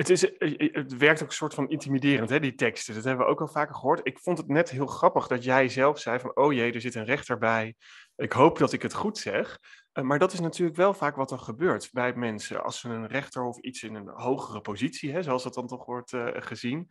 Het, 0.00 0.10
is, 0.10 0.36
eh, 0.36 0.60
eh, 0.60 0.74
het 0.74 0.96
werkt 0.96 1.22
ook 1.22 1.28
een 1.28 1.34
soort 1.34 1.54
van 1.54 1.68
intimiderend, 1.68 2.30
hè, 2.30 2.40
die 2.40 2.54
teksten. 2.54 2.94
Dat 2.94 3.04
hebben 3.04 3.26
we 3.26 3.32
ook 3.32 3.40
al 3.40 3.48
vaker 3.48 3.74
gehoord. 3.74 4.00
Ik 4.02 4.18
vond 4.18 4.38
het 4.38 4.48
net 4.48 4.70
heel 4.70 4.86
grappig 4.86 5.26
dat 5.26 5.44
jij 5.44 5.68
zelf 5.68 5.98
zei 5.98 6.18
van... 6.18 6.36
oh 6.36 6.52
jee, 6.52 6.72
er 6.72 6.80
zit 6.80 6.94
een 6.94 7.04
rechter 7.04 7.38
bij. 7.38 7.74
Ik 8.16 8.32
hoop 8.32 8.58
dat 8.58 8.72
ik 8.72 8.82
het 8.82 8.94
goed 8.94 9.18
zeg. 9.18 9.58
Maar 10.02 10.18
dat 10.18 10.32
is 10.32 10.40
natuurlijk 10.40 10.76
wel 10.76 10.94
vaak 10.94 11.16
wat 11.16 11.30
er 11.30 11.38
gebeurt 11.38 11.88
bij 11.92 12.14
mensen. 12.14 12.62
Als 12.62 12.80
ze 12.80 12.88
een 12.88 13.06
rechter 13.06 13.42
of 13.42 13.58
iets 13.58 13.82
in 13.82 13.94
een 13.94 14.08
hogere 14.08 14.60
positie, 14.60 15.12
hè, 15.12 15.22
zoals 15.22 15.42
dat 15.42 15.54
dan 15.54 15.66
toch 15.66 15.84
wordt 15.84 16.16
gezien... 16.32 16.90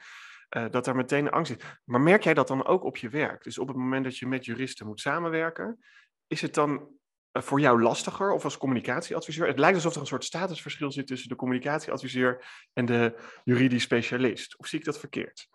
Dat 0.50 0.88
er 0.88 0.96
meteen 0.96 1.30
angst 1.30 1.52
is. 1.52 1.64
Maar 1.86 2.02
merk 2.02 2.24
jij 2.24 2.34
dat 2.34 2.48
dan 2.48 2.66
ook 2.66 2.84
op 2.84 2.98
je 2.98 3.10
werk? 3.10 3.44
Dus 3.44 3.58
op 3.58 3.68
het 3.68 3.78
moment 3.78 4.04
dat 4.04 4.18
je 4.18 4.28
met 4.28 4.46
juristen 4.46 4.86
moet 4.86 5.00
samenwerken... 5.00 5.80
is 6.28 6.42
het 6.42 6.54
dan 6.54 6.78
eh, 6.78 6.86
voor 7.32 7.60
jou 7.60 7.82
lastiger 7.82 8.32
of 8.32 8.44
als 8.44 8.58
communicatieadviseur? 8.58 9.48
Het 9.48 9.60
lijkt 9.60 9.76
alsof 9.76 9.94
er 9.96 10.02
een 10.02 10.08
soort 10.08 10.24
statusverschil 10.24 10.92
zit 10.92 11.08
tussen 11.08 11.30
de 11.30 11.36
communicatieadviseur 11.36 12.46
en 12.74 12.86
de 12.86 13.16
juridisch 13.44 13.84
specialist. 13.84 14.58
Of 14.58 14.68
zie 14.68 14.80
ik 14.80 14.86
dat 14.86 15.00
verkeerd? 15.00 15.48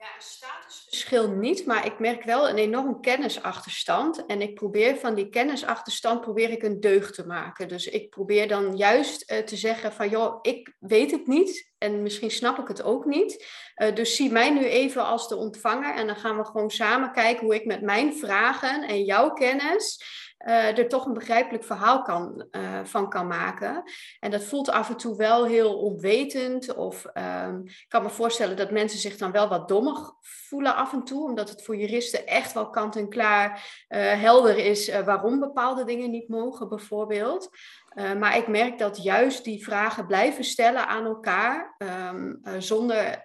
Ja, 0.00 0.06
statusverschil 0.18 1.30
niet, 1.30 1.66
maar 1.66 1.86
ik 1.86 1.98
merk 1.98 2.24
wel 2.24 2.48
een 2.48 2.58
enorm 2.58 3.00
kennisachterstand. 3.00 4.26
En 4.26 4.40
ik 4.40 4.54
probeer 4.54 4.96
van 4.96 5.14
die 5.14 5.28
kennisachterstand 5.28 6.20
probeer 6.20 6.50
ik 6.50 6.62
een 6.62 6.80
deugd 6.80 7.14
te 7.14 7.26
maken. 7.26 7.68
Dus 7.68 7.86
ik 7.86 8.10
probeer 8.10 8.48
dan 8.48 8.76
juist 8.76 9.30
uh, 9.30 9.38
te 9.38 9.56
zeggen 9.56 9.92
van 9.92 10.08
joh, 10.08 10.38
ik 10.42 10.74
weet 10.78 11.10
het 11.10 11.26
niet 11.26 11.72
en 11.78 12.02
misschien 12.02 12.30
snap 12.30 12.58
ik 12.58 12.68
het 12.68 12.82
ook 12.82 13.04
niet. 13.04 13.46
Uh, 13.76 13.94
dus 13.94 14.16
zie 14.16 14.30
mij 14.30 14.50
nu 14.50 14.64
even 14.64 15.04
als 15.04 15.28
de 15.28 15.36
ontvanger 15.36 15.94
en 15.94 16.06
dan 16.06 16.16
gaan 16.16 16.36
we 16.36 16.44
gewoon 16.44 16.70
samen 16.70 17.12
kijken 17.12 17.44
hoe 17.44 17.54
ik 17.54 17.64
met 17.64 17.82
mijn 17.82 18.14
vragen 18.14 18.88
en 18.88 19.04
jouw 19.04 19.32
kennis 19.32 20.02
uh, 20.46 20.78
er 20.78 20.88
toch 20.88 21.06
een 21.06 21.12
begrijpelijk 21.12 21.64
verhaal 21.64 22.02
kan, 22.02 22.46
uh, 22.50 22.84
van 22.84 23.08
kan 23.10 23.26
maken. 23.26 23.82
En 24.20 24.30
dat 24.30 24.44
voelt 24.44 24.70
af 24.70 24.88
en 24.88 24.96
toe 24.96 25.16
wel 25.16 25.46
heel 25.46 25.78
onwetend. 25.78 26.74
Of 26.74 27.06
um, 27.46 27.62
ik 27.66 27.84
kan 27.88 28.02
me 28.02 28.08
voorstellen 28.08 28.56
dat 28.56 28.70
mensen 28.70 28.98
zich 28.98 29.16
dan 29.16 29.32
wel 29.32 29.48
wat 29.48 29.68
dommer 29.68 30.14
voelen 30.20 30.76
af 30.76 30.92
en 30.92 31.04
toe. 31.04 31.24
Omdat 31.24 31.48
het 31.48 31.64
voor 31.64 31.76
juristen 31.76 32.26
echt 32.26 32.52
wel 32.52 32.70
kant 32.70 32.96
en 32.96 33.08
klaar 33.08 33.50
uh, 33.88 34.20
helder 34.20 34.56
is 34.56 35.02
waarom 35.04 35.40
bepaalde 35.40 35.84
dingen 35.84 36.10
niet 36.10 36.28
mogen, 36.28 36.68
bijvoorbeeld. 36.68 37.50
maar 37.94 38.36
ik 38.36 38.48
merk 38.48 38.78
dat 38.78 39.02
juist 39.02 39.44
die 39.44 39.64
vragen 39.64 40.06
blijven 40.06 40.44
stellen 40.44 40.88
aan 40.88 41.04
elkaar. 41.04 41.76
Um, 42.12 42.40
zonder 42.58 43.22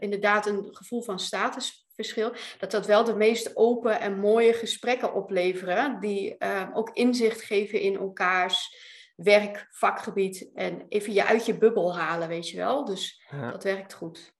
inderdaad 0.00 0.46
een 0.46 0.68
gevoel 0.70 1.02
van 1.02 1.18
status 1.18 1.87
verschil, 2.04 2.32
dat 2.58 2.70
dat 2.70 2.86
wel 2.86 3.04
de 3.04 3.14
meest 3.14 3.56
open 3.56 4.00
en 4.00 4.18
mooie 4.18 4.52
gesprekken 4.52 5.14
opleveren, 5.14 6.00
die 6.00 6.36
uh, 6.38 6.70
ook 6.74 6.90
inzicht 6.92 7.42
geven 7.42 7.80
in 7.80 7.96
elkaars 7.96 8.76
werk, 9.16 9.66
vakgebied 9.70 10.50
en 10.54 10.86
even 10.88 11.12
je 11.12 11.24
uit 11.24 11.46
je 11.46 11.58
bubbel 11.58 11.96
halen, 11.96 12.28
weet 12.28 12.48
je 12.48 12.56
wel. 12.56 12.84
Dus 12.84 13.22
ja. 13.30 13.50
dat 13.50 13.62
werkt 13.62 13.92
goed. 13.92 14.34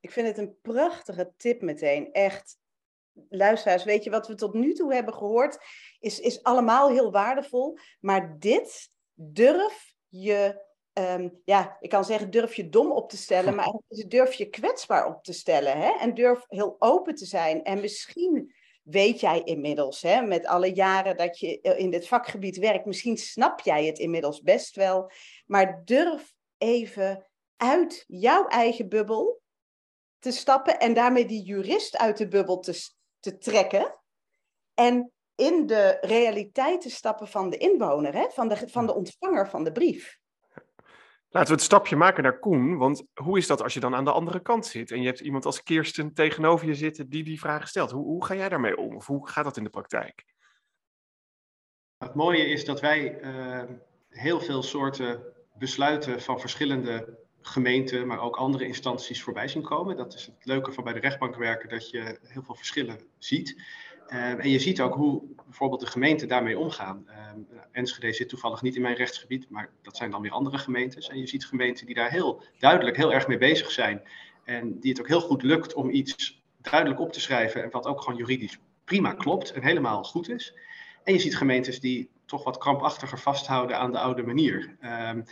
Ik 0.00 0.10
vind 0.10 0.26
het 0.26 0.38
een 0.38 0.56
prachtige 0.62 1.32
tip 1.36 1.62
meteen. 1.62 2.12
Echt. 2.12 2.58
Luisteraars, 3.28 3.84
weet 3.84 4.04
je 4.04 4.10
wat 4.10 4.26
we 4.28 4.34
tot 4.34 4.54
nu 4.54 4.72
toe 4.72 4.94
hebben 4.94 5.14
gehoord? 5.14 5.58
Is, 6.00 6.20
is 6.20 6.42
allemaal 6.42 6.90
heel 6.90 7.10
waardevol. 7.10 7.78
Maar 8.00 8.36
dit 8.38 8.90
durf 9.14 9.94
je 10.08 10.66
Ehm, 10.98 11.28
ja, 11.44 11.76
ik 11.80 11.90
kan 11.90 12.04
zeggen, 12.04 12.30
durf 12.30 12.54
je 12.54 12.68
dom 12.68 12.92
op 12.92 13.10
te 13.10 13.16
stellen, 13.16 13.54
maar 13.54 13.72
durf 14.08 14.34
je 14.34 14.48
kwetsbaar 14.48 15.06
op 15.06 15.24
te 15.24 15.32
stellen. 15.32 15.78
Hè? 15.78 15.90
En 15.90 16.14
durf 16.14 16.44
heel 16.48 16.76
open 16.78 17.14
te 17.14 17.26
zijn. 17.26 17.64
En 17.64 17.80
misschien 17.80 18.54
weet 18.82 19.20
jij 19.20 19.42
inmiddels, 19.42 20.02
hè, 20.02 20.22
met 20.22 20.46
alle 20.46 20.72
jaren 20.74 21.16
dat 21.16 21.38
je 21.38 21.60
in 21.60 21.90
dit 21.90 22.08
vakgebied 22.08 22.56
werkt, 22.56 22.84
misschien 22.84 23.16
snap 23.16 23.60
jij 23.60 23.86
het 23.86 23.98
inmiddels 23.98 24.42
best 24.42 24.76
wel. 24.76 25.10
Maar 25.46 25.82
durf 25.84 26.34
even 26.56 27.26
uit 27.56 28.04
jouw 28.06 28.46
eigen 28.46 28.88
bubbel 28.88 29.40
te 30.18 30.30
stappen 30.30 30.78
en 30.78 30.94
daarmee 30.94 31.26
die 31.26 31.42
jurist 31.42 31.98
uit 31.98 32.16
de 32.16 32.28
bubbel 32.28 32.58
te, 32.58 32.90
te 33.20 33.38
trekken. 33.38 34.00
En 34.74 35.12
in 35.34 35.66
de 35.66 35.98
realiteit 36.00 36.80
te 36.80 36.90
stappen 36.90 37.28
van 37.28 37.50
de 37.50 37.56
inwoner, 37.56 38.14
hè, 38.14 38.26
van, 38.30 38.48
de, 38.48 38.68
van 38.68 38.86
de 38.86 38.94
ontvanger 38.94 39.48
van 39.48 39.64
de 39.64 39.72
brief. 39.72 40.17
Laten 41.30 41.48
we 41.48 41.54
het 41.54 41.64
stapje 41.64 41.96
maken 41.96 42.22
naar 42.22 42.38
Koen. 42.38 42.76
Want 42.76 43.04
hoe 43.14 43.38
is 43.38 43.46
dat 43.46 43.62
als 43.62 43.74
je 43.74 43.80
dan 43.80 43.94
aan 43.94 44.04
de 44.04 44.12
andere 44.12 44.40
kant 44.40 44.66
zit 44.66 44.90
en 44.90 45.00
je 45.00 45.06
hebt 45.06 45.20
iemand 45.20 45.44
als 45.44 45.62
Kirsten 45.62 46.14
tegenover 46.14 46.66
je 46.66 46.74
zitten 46.74 47.08
die 47.08 47.24
die 47.24 47.38
vragen 47.38 47.68
stelt? 47.68 47.90
Hoe, 47.90 48.04
hoe 48.04 48.24
ga 48.24 48.34
jij 48.34 48.48
daarmee 48.48 48.76
om? 48.76 48.96
Of 48.96 49.06
hoe 49.06 49.28
gaat 49.28 49.44
dat 49.44 49.56
in 49.56 49.64
de 49.64 49.70
praktijk? 49.70 50.24
Het 51.98 52.14
mooie 52.14 52.46
is 52.46 52.64
dat 52.64 52.80
wij 52.80 53.20
uh, 53.22 53.62
heel 54.08 54.40
veel 54.40 54.62
soorten 54.62 55.22
besluiten 55.54 56.20
van 56.20 56.40
verschillende 56.40 57.18
gemeenten, 57.40 58.06
maar 58.06 58.20
ook 58.20 58.36
andere 58.36 58.66
instanties 58.66 59.22
voorbij 59.22 59.48
zien 59.48 59.62
komen. 59.62 59.96
Dat 59.96 60.14
is 60.14 60.26
het 60.26 60.44
leuke 60.44 60.72
van 60.72 60.84
bij 60.84 60.92
de 60.92 61.00
rechtbank 61.00 61.36
werken, 61.36 61.68
dat 61.68 61.90
je 61.90 62.18
heel 62.22 62.42
veel 62.42 62.54
verschillen 62.54 63.00
ziet. 63.18 63.62
Ehm, 64.08 64.38
en 64.38 64.50
je 64.50 64.58
ziet 64.58 64.80
ook 64.80 64.94
hoe 64.94 65.22
bijvoorbeeld 65.44 65.80
de 65.80 65.86
gemeenten 65.86 66.28
daarmee 66.28 66.58
omgaan. 66.58 67.06
Uh, 67.08 67.14
Enschede 67.72 68.12
zit 68.12 68.28
toevallig 68.28 68.62
niet 68.62 68.76
in 68.76 68.82
mijn 68.82 68.94
rechtsgebied, 68.94 69.50
maar 69.50 69.70
dat 69.82 69.96
zijn 69.96 70.10
dan 70.10 70.22
weer 70.22 70.30
andere 70.30 70.58
gemeentes. 70.58 71.08
En 71.08 71.18
je 71.18 71.26
ziet 71.26 71.46
gemeenten 71.46 71.86
die 71.86 71.94
daar 71.94 72.10
heel 72.10 72.42
duidelijk 72.58 72.96
heel 72.96 73.12
erg 73.12 73.26
mee 73.26 73.38
bezig 73.38 73.70
zijn. 73.70 74.02
En 74.44 74.80
die 74.80 74.90
het 74.90 75.00
ook 75.00 75.08
heel 75.08 75.20
goed 75.20 75.42
lukt 75.42 75.74
om 75.74 75.90
iets 75.90 76.42
duidelijk 76.60 77.00
op 77.00 77.12
te 77.12 77.20
schrijven. 77.20 77.62
En 77.62 77.70
wat 77.70 77.86
ook 77.86 78.00
gewoon 78.00 78.18
juridisch 78.18 78.58
prima 78.84 79.12
klopt 79.12 79.52
en 79.52 79.62
helemaal 79.62 80.04
goed 80.04 80.28
is. 80.28 80.54
En 81.04 81.12
je 81.12 81.18
ziet 81.18 81.36
gemeentes 81.36 81.80
die 81.80 82.10
toch 82.24 82.44
wat 82.44 82.58
krampachtiger 82.58 83.18
vasthouden 83.18 83.78
aan 83.78 83.92
de 83.92 83.98
oude 83.98 84.22
manier. 84.22 84.76
Um, 84.82 85.24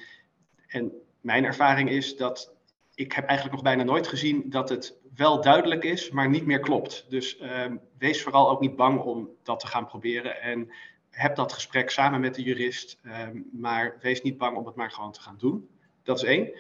en 0.67 0.93
mijn 1.21 1.45
ervaring 1.45 1.91
is 1.91 2.17
dat 2.17 2.55
ik 2.95 3.13
heb 3.13 3.25
eigenlijk 3.25 3.55
nog 3.57 3.65
bijna 3.65 3.83
nooit 3.83 4.07
gezien 4.07 4.51
dat 4.51 4.69
het 4.69 4.99
wel 5.17 5.41
duidelijk 5.41 5.85
is, 5.85 6.11
maar 6.11 6.29
niet 6.29 6.47
meer 6.47 6.61
klopt. 6.61 7.07
Dus 7.09 7.39
ehm, 7.39 7.77
wees 7.99 8.23
vooral 8.23 8.51
ook 8.51 8.61
niet 8.61 8.77
bang 8.77 9.01
om 9.01 9.29
dat 9.43 9.61
te 9.61 9.67
gaan 9.67 9.87
proberen. 9.87 10.41
En 10.41 10.71
heb 11.11 11.37
dat 11.37 11.53
gesprek 11.53 11.91
samen 11.91 12.21
met 12.21 12.35
de 12.35 12.43
jurist. 12.43 12.99
Ehm, 13.03 13.41
maar 13.53 13.97
wees 14.01 14.23
niet 14.23 14.39
bang 14.39 14.57
om 14.57 14.67
het 14.67 14.75
maar 14.75 14.91
gewoon 14.91 15.13
te 15.13 15.21
gaan 15.21 15.37
doen. 15.39 15.69
Dat 16.03 16.17
is 16.17 16.25
één. 16.25 16.51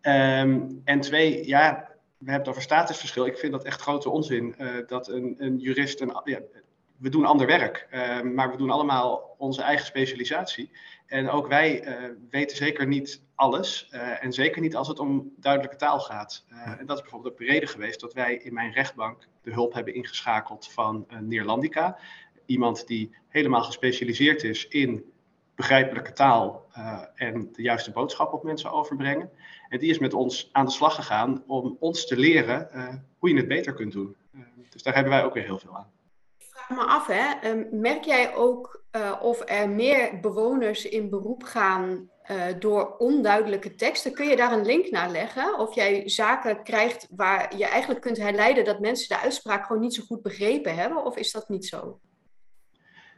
Ehm, 0.00 0.68
en 0.84 1.00
twee, 1.00 1.46
ja, 1.46 1.88
we 2.18 2.30
hebben 2.30 2.38
het 2.38 2.48
over 2.48 2.62
statusverschil. 2.62 3.26
Ik 3.26 3.38
vind 3.38 3.52
dat 3.52 3.64
echt 3.64 3.80
grote 3.80 4.10
onzin. 4.10 4.54
Uh, 4.58 4.86
dat 4.86 5.08
een, 5.08 5.34
een 5.38 5.58
jurist 5.58 6.00
een, 6.00 6.20
ja, 6.24 6.40
we 6.96 7.08
doen 7.08 7.24
ander 7.24 7.46
werk, 7.46 7.88
maar 8.34 8.50
we 8.50 8.56
doen 8.56 8.70
allemaal 8.70 9.34
onze 9.38 9.62
eigen 9.62 9.86
specialisatie. 9.86 10.70
En 11.12 11.30
ook 11.30 11.46
wij 11.46 11.86
uh, 11.86 12.10
weten 12.30 12.56
zeker 12.56 12.86
niet 12.86 13.22
alles. 13.34 13.88
Uh, 13.90 14.24
en 14.24 14.32
zeker 14.32 14.60
niet 14.60 14.76
als 14.76 14.88
het 14.88 14.98
om 14.98 15.32
duidelijke 15.36 15.76
taal 15.76 16.00
gaat. 16.00 16.44
en 16.78 16.86
dat 16.86 16.96
is 16.96 17.02
bijvoorbeeld 17.02 17.32
ook 17.32 17.38
de 17.38 17.52
reden 17.52 17.68
geweest 17.68 18.00
dat 18.00 18.12
wij 18.12 18.34
in 18.34 18.54
mijn 18.54 18.72
rechtbank 18.72 19.28
de 19.42 19.52
hulp 19.52 19.72
hebben 19.72 19.94
ingeschakeld 19.94 20.72
van 20.72 21.06
Neerlandica. 21.20 21.98
Iemand 22.46 22.86
die 22.86 23.16
helemaal 23.28 23.62
gespecialiseerd 23.62 24.42
is 24.42 24.68
in 24.68 25.12
begrijpelijke 25.54 26.12
taal 26.12 26.66
en 27.14 27.48
de 27.52 27.62
juiste 27.62 27.90
boodschap 27.90 28.32
op 28.32 28.42
mensen 28.42 28.72
overbrengen. 28.72 29.30
En 29.68 29.78
die 29.78 29.90
is 29.90 29.98
met 29.98 30.14
ons 30.14 30.48
aan 30.52 30.64
de 30.64 30.70
slag 30.70 30.94
gegaan 30.94 31.44
om 31.46 31.76
ons 31.80 32.06
te 32.06 32.16
leren 32.16 32.68
hoe 33.18 33.28
je 33.28 33.36
het 33.36 33.48
beter 33.48 33.74
kunt 33.74 33.92
doen. 33.92 34.16
dus 34.70 34.82
daar 34.82 34.94
hebben 34.94 35.12
wij 35.12 35.24
ook 35.24 35.34
weer 35.34 35.44
heel 35.44 35.58
veel 35.58 35.76
aan 35.76 35.90
me 36.68 36.84
af, 36.84 37.06
hè. 37.06 37.32
Ehm, 37.40 37.64
merk 37.70 38.04
jij 38.04 38.34
ook 38.34 38.82
uh, 38.96 39.12
of 39.20 39.42
er 39.46 39.68
meer 39.68 40.20
bewoners 40.20 40.84
in 40.84 41.10
beroep 41.10 41.42
gaan 41.42 42.10
uh, 42.30 42.42
door 42.58 42.96
onduidelijke 42.96 43.74
teksten? 43.74 44.12
Kun 44.12 44.28
je 44.28 44.36
daar 44.36 44.52
een 44.52 44.64
link 44.64 44.90
naar 44.90 45.10
leggen? 45.10 45.58
Of 45.58 45.74
jij 45.74 46.08
zaken 46.08 46.62
krijgt 46.62 47.08
waar 47.10 47.56
je 47.56 47.66
eigenlijk 47.66 48.00
kunt 48.00 48.16
herleiden 48.16 48.64
dat 48.64 48.80
mensen 48.80 49.08
de 49.08 49.22
uitspraak 49.22 49.66
gewoon 49.66 49.82
niet 49.82 49.94
zo 49.94 50.02
goed 50.06 50.22
begrepen 50.22 50.74
hebben? 50.74 51.04
Of 51.04 51.16
is 51.16 51.32
dat 51.32 51.48
niet 51.48 51.66
zo? 51.66 52.00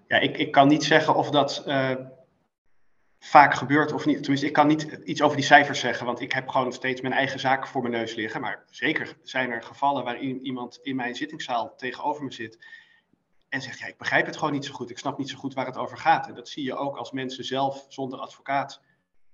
Ja, 0.08 0.18
ik, 0.18 0.36
ik 0.36 0.52
kan 0.52 0.68
niet 0.68 0.84
zeggen 0.84 1.14
of 1.14 1.30
dat 1.30 1.64
uh, 1.66 1.90
vaak 3.18 3.54
gebeurt 3.54 3.92
of 3.92 4.06
niet. 4.06 4.18
Tenminste, 4.18 4.46
ik 4.46 4.52
kan 4.52 4.66
niet 4.66 4.82
iets 5.04 5.22
over 5.22 5.36
die 5.36 5.46
cijfers 5.46 5.80
zeggen, 5.80 6.06
want 6.06 6.20
ik 6.20 6.32
heb 6.32 6.48
gewoon 6.48 6.72
steeds 6.72 7.00
mijn 7.00 7.14
eigen 7.14 7.40
zaken 7.40 7.68
voor 7.68 7.82
mijn 7.82 7.94
neus 7.94 8.14
liggen. 8.14 8.40
Maar 8.40 8.64
zeker 8.70 9.16
zijn 9.22 9.50
er 9.50 9.62
gevallen 9.62 10.04
waarin 10.04 10.44
iemand 10.46 10.78
in 10.82 10.96
mijn 10.96 11.14
zittingszaal 11.14 11.74
tegenover 11.76 12.24
me 12.24 12.32
zit 12.32 12.58
en 13.54 13.62
zegt, 13.62 13.78
ja, 13.78 13.86
ik 13.86 13.96
begrijp 13.96 14.26
het 14.26 14.36
gewoon 14.36 14.52
niet 14.52 14.64
zo 14.64 14.72
goed. 14.72 14.90
Ik 14.90 14.98
snap 14.98 15.18
niet 15.18 15.28
zo 15.28 15.36
goed 15.36 15.54
waar 15.54 15.66
het 15.66 15.76
over 15.76 15.98
gaat. 15.98 16.28
En 16.28 16.34
dat 16.34 16.48
zie 16.48 16.64
je 16.64 16.76
ook 16.76 16.96
als 16.96 17.12
mensen 17.12 17.44
zelf 17.44 17.86
zonder 17.88 18.18
advocaat 18.18 18.80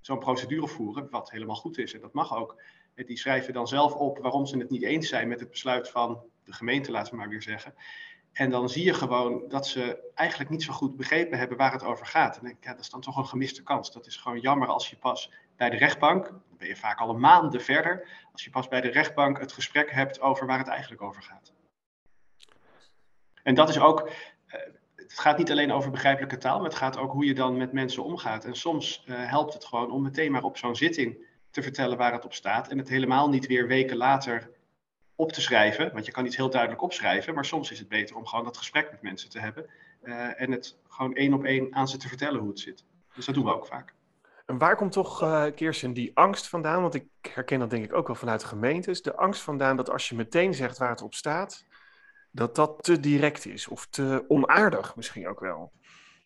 zo'n 0.01 0.19
procedure 0.19 0.69
voeren, 0.69 1.11
wat 1.11 1.31
helemaal 1.31 1.57
goed 1.57 1.79
is. 1.79 1.95
En 1.95 2.01
dat 2.01 2.13
mag 2.13 2.37
ook. 2.37 2.63
En 2.95 3.07
die 3.07 3.19
schrijven 3.19 3.53
dan 3.53 3.69
zelf 3.69 3.95
op 3.95 4.19
waarom 4.19 4.47
ze 4.47 4.59
het 4.59 4.71
niet 4.71 4.83
eens 4.83 5.09
zijn 5.09 5.29
met 5.29 5.41
het 5.41 5.51
besluit 5.51 5.91
van 5.91 6.23
de 6.45 6.53
gemeente, 6.53 6.91
laten 6.91 7.13
we 7.13 7.19
maar 7.19 7.29
weer 7.29 7.43
zeggen. 7.43 7.75
En 8.33 8.51
dan 8.51 8.69
zie 8.69 8.85
je 8.85 8.95
gewoon 8.95 9.49
dat 9.49 9.67
ze 9.67 10.11
eigenlijk 10.15 10.51
niet 10.51 10.63
zo 10.63 10.73
goed 10.73 10.97
begrepen 10.97 11.39
hebben 11.39 11.57
waar 11.57 11.73
het 11.73 11.85
over 11.85 12.07
gaat. 12.07 12.37
En 12.37 12.45
denk 12.45 12.65
ja, 12.65 12.71
dat 12.71 12.81
is 12.81 12.91
dan 12.91 13.01
toch 13.01 13.17
een 13.17 13.27
gemiste 13.27 13.63
kans. 13.63 13.93
Dat 13.93 14.07
is 14.07 14.17
gewoon 14.17 14.41
jammer 14.41 14.69
als 14.69 14.91
je 14.91 14.97
pas 14.97 15.33
bij 15.57 15.71
de 15.71 15.77
rechtbank, 15.77 16.27
dan 16.27 16.59
ben 16.59 16.69
je 16.69 16.77
vaak 16.77 16.99
al 16.99 17.11
een 17.11 17.21
maanden 17.21 17.63
verder, 17.63 18.09
als 18.33 18.45
je 18.45 18.51
pas 18.51 18.69
bij 18.69 18.81
de 18.81 18.91
rechtbank 18.91 19.39
het 19.39 19.53
gesprek 19.53 19.91
hebt 19.91 20.21
over 20.21 20.47
waar 20.47 20.59
het 20.59 20.69
eigenlijk 20.69 21.03
over 21.03 21.23
gaat. 21.23 21.53
En 23.43 23.55
dat 23.55 23.69
is 23.69 23.81
ook, 23.81 24.09
uh, 24.09 24.55
het 24.97 25.19
gaat 25.19 25.39
niet 25.39 25.51
alleen 25.51 25.73
over 25.73 25.91
begrijpelijke 25.91 26.39
taal, 26.39 26.57
maar 26.57 26.69
het 26.69 26.79
gaat 26.79 26.99
ook 26.99 27.13
hoe 27.13 27.25
je 27.25 27.35
dan 27.35 27.57
met 27.57 27.73
mensen 27.73 28.05
omgaat. 28.05 28.45
En 28.45 28.55
soms 28.55 29.05
uh, 29.07 29.29
helpt 29.29 29.55
het 29.55 29.65
gewoon 29.65 29.91
om 29.91 30.03
meteen 30.03 30.33
maar 30.33 30.43
op 30.43 30.57
zo'n 30.57 30.77
zitting 30.77 31.29
te 31.51 31.63
vertellen 31.63 31.99
waar 31.99 32.13
het 32.13 32.25
op 32.25 32.35
staat. 32.35 32.69
En 32.69 32.79
het 32.79 32.89
helemaal 32.89 33.29
niet 33.29 33.47
weer 33.47 33.67
weken 33.67 33.97
later 33.97 34.51
op 35.15 35.33
te 35.33 35.41
schrijven. 35.41 35.93
Want 35.93 36.07
je 36.07 36.13
kan 36.13 36.27
iets 36.27 36.37
heel 36.37 36.51
duidelijk 36.51 36.83
opschrijven, 36.83 37.35
maar 37.35 37.45
soms 37.45 37.71
is 37.71 37.79
het 37.79 37.89
beter 37.89 38.17
om 38.17 38.27
gewoon 38.27 38.45
dat 38.45 38.57
gesprek 38.57 38.91
met 38.91 39.03
mensen 39.03 39.31
te 39.31 39.41
hebben. 39.41 39.67
Uh, 40.03 40.41
en 40.41 40.51
het 40.51 40.79
gewoon 40.89 41.15
één 41.15 41.35
op 41.35 41.45
één 41.45 41.75
aan 41.75 41.89
ze 41.89 41.97
te 41.97 42.09
vertellen 42.09 42.41
hoe 42.41 42.49
het 42.49 42.61
zit. 42.61 42.85
Dus 43.15 43.27
dat 43.27 43.35
doen 43.35 43.45
we 43.45 43.55
ook 43.55 43.67
vaak. 43.67 43.95
En 44.47 44.59
waar 44.59 44.77
komt 44.77 44.93
toch, 44.93 45.23
uh, 45.23 45.45
Kirsten, 45.55 45.93
die 45.93 46.11
angst 46.15 46.49
vandaan? 46.49 46.83
Want 46.83 46.95
ik 46.95 47.07
herken 47.33 47.59
dat 47.59 47.71
denk 47.71 47.85
ik 47.85 47.95
ook 47.95 48.07
wel 48.07 48.17
vanuit 48.17 48.45
gemeentes. 48.45 49.03
De 49.03 49.17
angst 49.17 49.43
vandaan 49.43 49.77
dat 49.77 49.91
als 49.91 50.09
je 50.09 50.15
meteen 50.15 50.55
zegt 50.55 50.79
waar 50.79 50.91
het 50.91 51.03
op 51.03 51.15
staat, 51.15 51.65
dat 52.31 52.55
dat 52.55 52.83
te 52.83 53.01
direct 53.01 53.47
is 53.47 53.69
of 53.69 53.87
te 53.87 54.25
onaardig 54.29 54.97
misschien 54.97 55.29
ook 55.29 55.41
wel. 55.41 55.73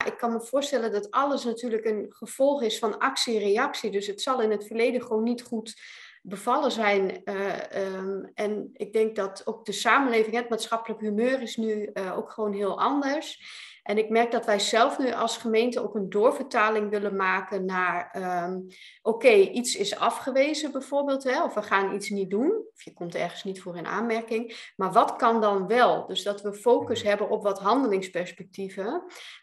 Ik 0.07 0.17
kan 0.19 0.33
me 0.33 0.41
voorstellen 0.41 0.93
dat 0.93 1.11
alles 1.11 1.45
natuurlijk 1.45 1.85
een 1.85 2.07
gevolg 2.09 2.63
is 2.63 2.79
van 2.79 2.99
actie-reactie. 2.99 3.91
Dus 3.91 4.07
het 4.07 4.21
zal 4.21 4.41
in 4.41 4.51
het 4.51 4.67
verleden 4.67 5.03
gewoon 5.03 5.23
niet 5.23 5.43
goed 5.43 5.81
bevallen 6.23 6.73
zijn. 6.73 7.21
Uh, 7.25 7.95
um, 7.97 8.31
en 8.35 8.71
ik 8.73 8.93
denk 8.93 9.17
dat 9.17 9.47
ook 9.47 9.65
de 9.65 9.73
samenleving, 9.73 10.37
het 10.37 10.49
maatschappelijk 10.49 11.01
humeur 11.01 11.43
is 11.43 11.57
nu 11.57 11.91
uh, 11.95 12.19
ook 12.19 12.31
gewoon 12.31 12.53
heel 12.53 12.81
anders. 12.81 13.43
En 13.85 13.99
ik 13.99 14.09
merk 14.09 14.31
dat 14.31 14.47
wij 14.47 14.59
zelf 14.59 14.99
nu 14.99 15.13
als 15.13 15.37
gemeente 15.37 15.83
ook 15.83 15.95
een 15.95 16.11
doorvertaling 16.11 16.91
willen 16.91 17.17
maken 17.17 17.65
naar, 17.65 18.17
um, 18.47 18.67
oké, 19.03 19.27
okay, 19.27 19.41
iets 19.41 19.77
is 19.77 19.99
afgewezen 19.99 20.73
bijvoorbeeld, 20.73 21.25
hè, 21.25 21.43
of 21.43 21.55
we 21.55 21.63
gaan 21.63 21.95
iets 21.95 22.11
niet 22.11 22.31
doen, 22.31 22.65
of 22.75 22.83
je 22.83 22.93
komt 22.93 23.15
ergens 23.15 23.45
niet 23.45 23.63
voor 23.63 23.77
in 23.77 23.87
aanmerking, 23.87 24.73
maar 24.77 24.93
wat 24.93 25.17
kan 25.17 25.41
dan 25.41 25.67
wel? 25.67 26.07
Dus 26.07 26.23
dat 26.23 26.43
we 26.43 26.55
focus 26.55 26.99
mhm. 26.99 27.09
hebben 27.09 27.29
op 27.29 27.43
wat 27.43 27.59
handelingsperspectieven. 27.59 29.03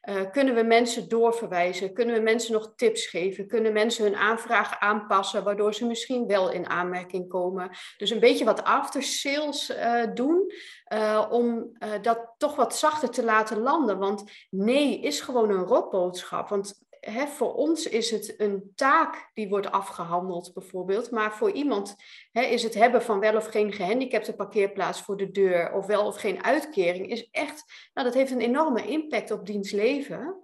Uh, 0.10 0.32
kunnen 0.32 0.56
we 0.56 0.64
mensen 0.64 1.10
doorverwijzen? 1.10 1.94
Kunnen 1.94 2.16
we 2.16 2.22
mensen 2.22 2.54
nog 2.54 2.74
tips 2.76 3.06
geven? 3.06 3.48
Kunnen 3.48 3.74
mensen 3.74 4.04
hun 4.04 4.16
aanvraag 4.16 4.80
aanpassen, 4.80 5.44
waardoor 5.44 5.74
ze 5.74 5.86
misschien 5.86 6.28
wel 6.28 6.52
in 6.52 6.70
aanmerking 6.70 7.30
komen? 7.30 7.70
Dus 7.98 8.10
een 8.10 8.20
beetje 8.20 8.46
wat 8.46 8.64
after 8.64 9.04
sales 9.04 9.70
uh, 9.70 10.04
doen, 10.14 10.52
uh, 10.94 11.28
om 11.30 11.72
dat 12.02 12.34
toch 12.38 12.56
wat 12.56 12.76
zachter 12.76 13.10
te 13.10 13.24
laten 13.24 13.60
landen. 13.60 13.98
Want 13.98 14.24
nee 14.50 15.00
is 15.00 15.22
gewoon 15.22 15.50
een 15.50 15.66
rotboodschap. 15.66 16.50
Want 16.50 16.80
hè, 17.02 17.28
voor 17.28 17.54
ons 17.54 17.86
is 17.86 18.12
het 18.12 18.34
een 18.38 18.72
taak 18.76 19.30
die 19.34 19.50
wordt 19.50 19.72
afgehandeld, 19.72 20.54
bijvoorbeeld. 20.54 21.12
Maar 21.12 21.34
voor 21.34 21.52
iemand 21.52 21.96
hè, 22.32 22.42
is 22.42 22.64
het 22.64 22.74
hebben 22.74 23.02
van 23.02 23.20
wel 23.20 23.36
of 23.36 23.46
geen 23.46 23.72
gehandicapte 23.74 24.34
parkeerplaats 24.34 25.02
voor 25.02 25.18
de 25.18 25.32
deur, 25.32 25.74
of 25.74 25.86
wel 25.86 26.06
of 26.06 26.16
geen 26.16 26.44
uitkering, 26.44 27.10
is 27.10 27.30
echt, 27.32 27.64
nou, 27.94 28.08
dat 28.08 28.16
heeft 28.16 28.32
een 28.32 28.42
enorme 28.42 28.88
impact 28.88 29.32
op 29.32 29.46
diens 29.46 29.72
leven. 29.72 30.42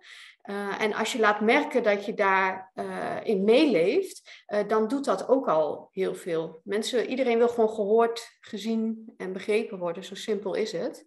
Uh, 0.49 0.81
en 0.81 0.93
als 0.93 1.11
je 1.11 1.19
laat 1.19 1.41
merken 1.41 1.83
dat 1.83 2.05
je 2.05 2.13
daarin 2.13 2.65
uh, 2.75 3.17
in 3.23 3.43
meeleeft, 3.43 4.43
uh, 4.47 4.67
dan 4.67 4.87
doet 4.87 5.05
dat 5.05 5.27
ook 5.27 5.47
al 5.47 5.89
heel 5.91 6.15
veel. 6.15 6.61
Mensen, 6.63 7.09
iedereen 7.09 7.37
wil 7.37 7.49
gewoon 7.49 7.69
gehoord, 7.69 8.37
gezien 8.39 9.13
en 9.17 9.33
begrepen 9.33 9.77
worden. 9.77 10.03
Zo 10.03 10.15
simpel 10.15 10.53
is 10.53 10.71
het. 10.71 11.05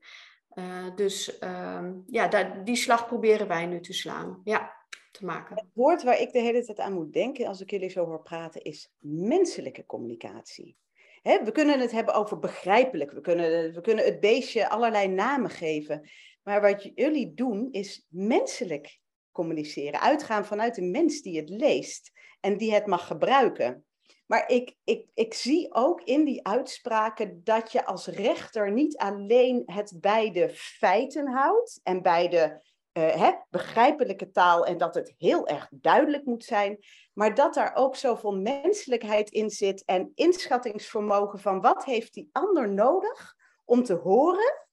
dus 0.94 1.38
ehm, 1.38 1.92
ja, 2.06 2.28
daar, 2.28 2.64
die 2.64 2.76
slag 2.76 3.06
proberen 3.06 3.49
wij 3.49 3.66
nu 3.66 3.80
te 3.80 3.92
slaan. 3.92 4.40
Ja, 4.44 4.76
te 5.11 5.25
maken. 5.25 5.56
Het 5.56 5.75
woord 5.75 6.02
waar 6.02 6.20
ik 6.20 6.32
de 6.32 6.40
hele 6.40 6.64
tijd 6.64 6.78
aan 6.78 6.92
moet 6.92 7.12
denken 7.12 7.47
als 7.47 7.61
ik 7.61 7.70
jullie 7.70 7.90
zo 7.90 8.04
hoor 8.04 8.23
praten 8.23 8.62
is 8.62 8.92
menselijke 8.99 9.87
communicatie. 9.87 10.76
we 11.23 11.50
kunnen 11.52 11.80
het 11.80 11.90
hebben 11.90 12.14
over 12.14 12.38
begrijpelijk. 12.38 13.11
We 13.11 13.20
kunnen, 13.20 13.73
we 13.75 13.80
kunnen 13.80 14.04
het 14.04 14.20
beestje 14.20 14.68
allerlei 14.68 15.09
namen 15.09 15.50
geven. 15.50 16.11
Maar 16.42 16.61
wat 16.61 16.90
jullie 16.94 17.35
doen 17.35 17.68
is 17.70 18.06
menselijk 18.09 19.00
communiceren. 19.32 20.00
Uitgaan 20.00 20.44
vanuit 20.44 20.75
de 20.75 20.82
mens 20.82 21.20
die 21.20 21.40
het 21.40 21.49
leest 21.49 22.10
en 22.40 22.56
die 22.56 22.72
het 22.72 22.87
mag 22.87 23.06
gebruiken. 23.06 23.84
Maar 24.26 24.49
ik, 24.49 24.76
ik, 24.84 25.06
ik 25.14 25.34
zie 25.34 25.75
ook 25.75 26.02
in 26.02 26.25
die 26.25 26.46
uitspraken 26.46 27.44
dat 27.44 27.72
je 27.72 27.84
als 27.84 28.06
rechter 28.06 28.72
niet 28.72 28.96
alleen 28.96 29.62
het 29.66 29.92
bij 30.00 30.30
de 30.30 30.49
feiten 30.54 31.28
houdt 31.28 31.80
en 31.82 32.02
bij 32.02 32.28
de 32.28 32.68
hè, 32.92 33.32
begrijpelijke 33.50 34.30
taal 34.30 34.66
en 34.66 34.78
dat 34.78 34.94
het 34.94 35.14
heel 35.18 35.46
erg 35.46 35.68
duidelijk 35.70 36.25
moet 36.25 36.44
zijn, 36.44 36.78
maar 37.12 37.34
dat 37.34 37.54
daar 37.54 37.75
ook 37.75 37.96
zoveel 37.96 38.32
menselijkheid 38.32 39.30
in 39.30 39.50
zit 39.50 39.84
en 39.84 40.12
inschattingsvermogen 40.14 41.38
van 41.38 41.60
wat 41.60 41.84
heeft 41.84 42.14
die 42.14 42.28
ander 42.32 42.72
nodig 42.72 43.37
om 43.64 43.82
te 43.82 43.94
horen, 43.94 44.66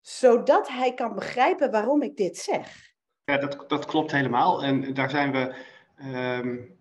zodat 0.00 0.68
hij 0.68 0.94
kan 0.94 1.14
begrijpen 1.14 1.70
waarom 1.70 2.02
ik 2.02 2.16
dit 2.16 2.36
zeg. 2.36 2.91
Ja, 3.24 3.36
dat, 3.36 3.64
dat 3.68 3.86
klopt 3.86 4.12
helemaal. 4.12 4.64
En 4.64 4.94
daar 4.94 5.10
zijn 5.10 5.32
we. 5.32 5.54
Um, 6.38 6.80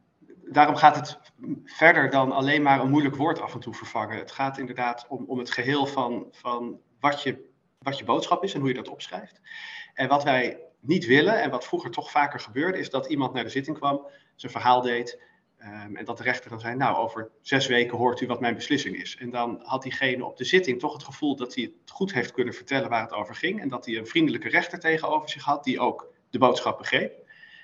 daarom 0.52 0.76
gaat 0.76 0.96
het 0.96 1.20
verder 1.66 2.10
dan 2.10 2.32
alleen 2.32 2.62
maar 2.62 2.80
een 2.80 2.90
moeilijk 2.90 3.16
woord 3.16 3.42
af 3.42 3.54
en 3.54 3.60
toe 3.60 3.74
vervangen. 3.74 4.18
Het 4.18 4.32
gaat 4.32 4.58
inderdaad 4.58 5.06
om, 5.08 5.26
om 5.28 5.38
het 5.38 5.52
geheel 5.52 5.86
van, 5.86 6.28
van 6.32 6.80
wat, 7.00 7.24
je, 7.24 7.50
wat 7.80 7.98
je 7.98 8.04
boodschap 8.04 8.44
is 8.44 8.54
en 8.54 8.60
hoe 8.60 8.70
je 8.70 8.76
dat 8.76 8.90
opschrijft. 8.90 9.42
En 9.94 10.08
wat 10.08 10.24
wij 10.24 10.60
niet 10.80 11.06
willen, 11.06 11.42
en 11.42 11.50
wat 11.50 11.66
vroeger 11.66 11.92
toch 11.92 12.12
vaker 12.12 12.40
gebeurde, 12.40 12.78
is 12.78 12.90
dat 12.90 13.08
iemand 13.08 13.34
naar 13.34 13.44
de 13.44 13.50
zitting 13.50 13.78
kwam, 13.78 14.08
zijn 14.36 14.52
verhaal 14.52 14.82
deed. 14.82 15.22
Um, 15.60 15.96
en 15.96 16.06
dat 16.06 16.18
de 16.18 16.24
rechter 16.24 16.50
dan 16.50 16.60
zei, 16.60 16.76
nou, 16.76 16.98
over 16.98 17.32
zes 17.42 17.68
weken 17.68 17.98
hoort 17.98 18.22
u 18.22 18.28
wat 18.28 18.40
mijn 18.40 18.56
beslissing 18.56 18.96
is. 18.96 19.18
En 19.18 19.30
dan 19.30 19.60
had 19.64 19.82
diegene 19.82 20.26
op 20.26 20.38
de 20.38 20.44
zitting 20.44 20.80
toch 20.80 20.94
het 20.94 21.04
gevoel 21.04 21.36
dat 21.36 21.56
hij 21.56 21.64
het 21.64 21.92
goed 21.92 22.14
heeft 22.14 22.32
kunnen 22.32 22.54
vertellen 22.54 22.90
waar 22.90 23.02
het 23.02 23.14
over 23.14 23.36
ging. 23.36 23.62
En 23.62 23.70
dat 23.70 23.86
hij 23.86 23.98
een 23.98 24.08
vriendelijke 24.08 24.50
rechter 24.50 24.80
tegenover 24.80 25.30
zich 25.30 25.44
had, 25.44 25.64
die 25.64 25.80
ook 25.80 26.14
de 26.32 26.38
boodschap 26.38 26.78
begreep. 26.78 27.14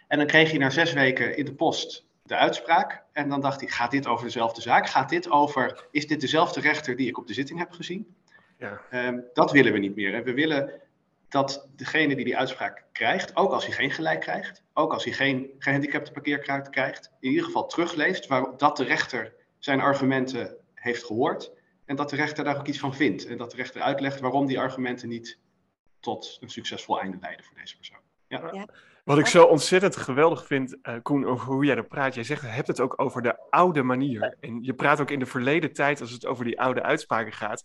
En 0.08 0.18
dan 0.18 0.28
kreeg 0.28 0.50
hij 0.50 0.60
na 0.60 0.70
zes 0.70 0.94
weken 0.94 1.38
in 1.38 1.46
de 1.46 1.54
post 1.54 2.06
de 2.24 2.36
uitspraak. 2.36 3.04
En 3.12 3.30
dan 3.30 3.42
dacht 3.42 3.60
hij, 3.60 3.70
gaat 3.70 3.92
dit 3.92 4.08
over 4.08 4.26
dezelfde 4.26 4.62
zaak? 4.62 4.90
Gaat 4.90 5.10
dit 5.10 5.30
over, 5.30 5.88
is 5.92 6.08
dit 6.08 6.22
dezelfde 6.22 6.60
rechter 6.60 6.96
die 6.96 7.08
ik 7.08 7.18
op 7.18 7.28
de 7.28 7.34
zitting 7.34 7.60
heb 7.60 7.72
gezien? 7.72 8.16
Ja. 8.58 8.82
Um, 8.92 9.24
dat 9.34 9.52
willen 9.52 9.74
we 9.74 9.80
niet 9.80 9.96
meer. 9.96 10.14
En 10.14 10.24
we 10.24 10.34
willen 10.34 10.82
dat 11.30 11.68
degene 11.76 12.16
die 12.16 12.26
die 12.26 12.38
uitspraak 12.38 12.86
krijgt, 12.92 13.36
ook 13.36 13.52
als 13.52 13.66
hij 13.66 13.76
geen 13.76 13.92
gelijk 13.92 14.20
krijgt, 14.20 14.64
ook 14.74 14.94
als 14.94 15.04
hij 15.04 15.14
geen 15.14 15.50
gehandicapte 15.60 16.12
parkeerkaart 16.12 16.70
krijgt, 16.70 17.12
in 17.20 17.30
ieder 17.30 17.46
geval 17.46 17.68
terugleest 17.68 18.28
waar, 18.28 18.58
dat 18.58 18.78
de 18.78 18.84
rechter 18.84 19.34
zijn 19.58 19.82
argumenten 19.82 20.58
heeft 20.74 21.04
gehoord 21.04 21.52
en 21.86 21.96
dat 21.96 22.10
de 22.10 22.16
rechter 22.16 22.44
daar 22.44 22.58
ook 22.58 22.68
iets 22.68 22.80
van 22.80 22.96
vindt. 22.96 23.26
En 23.26 23.38
dat 23.38 23.52
de 23.52 23.58
rechter 23.58 23.82
uitlegt 23.82 24.20
waarom 24.20 24.46
die 24.46 24.60
argumenten 24.60 25.10
niet 25.10 25.38
tot 26.00 26.38
een 26.42 26.50
succesvol 26.50 27.00
einde 27.00 27.18
leiden 27.22 27.46
voor 27.46 27.56
deze 27.56 27.76
persoon. 27.76 28.07
Ja. 28.28 28.68
Wat 29.04 29.18
ik 29.18 29.26
zo 29.26 29.44
ontzettend 29.44 29.96
geweldig 29.96 30.46
vind, 30.46 30.78
uh, 30.84 30.94
Koen, 31.02 31.26
over 31.26 31.46
hoe 31.46 31.66
jij 31.66 31.76
er 31.76 31.88
praat. 31.88 32.14
Jij 32.14 32.24
zegt, 32.24 32.42
je 32.42 32.48
hebt 32.48 32.68
het 32.68 32.80
ook 32.80 32.94
over 33.02 33.22
de 33.22 33.36
oude 33.50 33.84
manier. 33.84 34.38
En 34.40 34.64
je 34.64 34.74
praat 34.74 35.02
ook 35.02 35.12
in 35.12 35.20
de 35.20 35.26
verleden 35.26 35.74
tijd, 35.74 36.02
als 36.02 36.12
het 36.12 36.26
over 36.26 36.46
die 36.46 36.62
oude 36.62 36.84
uitspraken 36.84 37.34
gaat. 37.34 37.64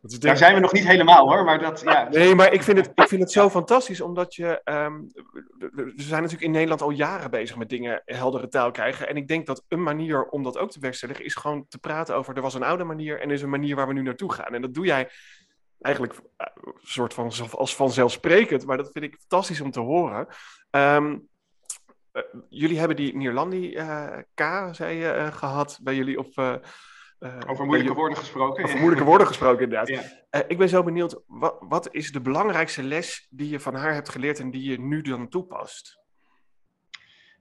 Daar 0.00 0.36
zijn 0.36 0.54
we 0.54 0.60
nog 0.60 0.72
niet 0.72 0.86
helemaal 0.86 1.28
hoor, 1.28 1.44
maar 1.44 1.58
dat, 1.58 1.80
ja. 1.80 2.08
Nee, 2.10 2.34
maar 2.34 2.52
ik 2.52 2.62
vind 2.62 2.78
het, 2.78 2.90
ik 2.94 3.08
vind 3.08 3.20
het 3.20 3.32
zo 3.32 3.50
fantastisch, 3.50 4.00
omdat 4.00 4.34
je... 4.34 4.60
Um, 4.64 5.10
we 5.58 5.92
zijn 5.96 6.22
natuurlijk 6.22 6.42
in 6.42 6.50
Nederland 6.50 6.82
al 6.82 6.90
jaren 6.90 7.30
bezig 7.30 7.56
met 7.56 7.68
dingen 7.68 8.02
heldere 8.04 8.48
taal 8.48 8.70
krijgen. 8.70 9.08
En 9.08 9.16
ik 9.16 9.28
denk 9.28 9.46
dat 9.46 9.64
een 9.68 9.82
manier 9.82 10.24
om 10.24 10.42
dat 10.42 10.58
ook 10.58 10.70
te 10.70 10.78
bewerkstelligen, 10.78 11.24
is 11.24 11.34
gewoon 11.34 11.66
te 11.68 11.78
praten 11.78 12.14
over... 12.14 12.36
er 12.36 12.42
was 12.42 12.54
een 12.54 12.62
oude 12.62 12.84
manier 12.84 13.20
en 13.20 13.28
er 13.28 13.34
is 13.34 13.42
een 13.42 13.50
manier 13.50 13.76
waar 13.76 13.86
we 13.86 13.92
nu 13.92 14.02
naartoe 14.02 14.32
gaan. 14.32 14.54
En 14.54 14.62
dat 14.62 14.74
doe 14.74 14.86
jij 14.86 15.08
eigenlijk 15.80 16.14
een 16.14 16.24
eh, 16.36 16.72
soort 16.82 17.14
van 17.14 17.32
als 17.50 17.76
vanzelfsprekend, 17.76 18.66
maar 18.66 18.76
dat 18.76 18.90
vind 18.92 19.04
ik 19.04 19.16
fantastisch 19.18 19.60
om 19.60 19.70
te 19.70 19.80
horen. 19.80 20.26
Um, 20.70 21.28
uh, 22.12 22.22
jullie 22.48 22.78
hebben 22.78 22.96
die 22.96 23.16
Nierlandi 23.16 23.76
uh, 23.76 24.18
K, 24.34 24.68
zei 24.72 24.96
je, 24.96 25.28
gehad 25.32 25.78
bij 25.82 25.94
jullie 25.94 26.18
op... 26.18 26.62
over 27.46 27.64
moeilijke 27.64 27.94
woorden 27.94 28.18
gesproken. 28.18 28.64
Over 28.64 28.78
moeilijke 28.78 29.04
woorden 29.04 29.26
gesproken, 29.26 29.62
inderdaad. 29.62 29.88
Ja. 30.30 30.44
ik 30.48 30.58
ben 30.58 30.68
zo 30.68 30.82
benieuwd, 30.82 31.22
wat, 31.26 31.56
wat 31.60 31.94
is 31.94 32.12
de 32.12 32.20
belangrijkste 32.20 32.82
les 32.82 33.26
die 33.30 33.48
je 33.48 33.60
van 33.60 33.74
haar 33.74 33.94
hebt 33.94 34.08
geleerd 34.08 34.38
en 34.38 34.50
die 34.50 34.70
je 34.70 34.80
nu 34.80 35.02
dan 35.02 35.28
toepast? 35.28 35.98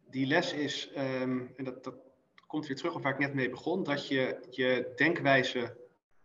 Die 0.10 0.28
les 0.28 0.54
is, 0.54 0.92
um, 0.98 1.54
en 1.56 1.64
dat, 1.64 1.84
dat 1.84 1.96
komt 2.48 2.68
weer 2.68 2.76
terug 2.76 2.96
op 2.96 3.04
waar 3.04 3.14
ik 3.14 3.20
net 3.20 3.34
mee 3.34 3.50
begon, 3.50 3.84
dat 3.84 4.08
je 4.08 4.48
je 4.50 4.92
denkwijze 4.96 5.78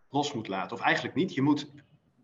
los 0.08 0.32
moet 0.32 0.48
laten. 0.48 0.76
Of 0.76 0.82
eigenlijk 0.82 1.14
niet, 1.14 1.34
je 1.34 1.42
moet 1.42 1.70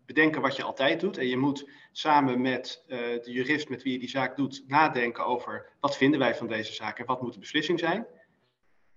bedenken 0.07 0.41
wat 0.41 0.55
je 0.55 0.63
altijd 0.63 0.99
doet. 0.99 1.17
En 1.17 1.27
je 1.27 1.37
moet 1.37 1.69
samen 1.91 2.41
met 2.41 2.83
uh, 2.87 2.97
de 2.97 3.31
jurist 3.31 3.69
met 3.69 3.83
wie 3.83 3.93
je 3.93 3.99
die 3.99 4.09
zaak 4.09 4.35
doet, 4.35 4.63
nadenken 4.67 5.25
over 5.25 5.69
wat 5.79 5.97
vinden 5.97 6.19
wij 6.19 6.35
van 6.35 6.47
deze 6.47 6.73
zaak 6.73 6.99
en 6.99 7.05
wat 7.05 7.21
moet 7.21 7.33
de 7.33 7.39
beslissing 7.39 7.79
zijn. 7.79 8.05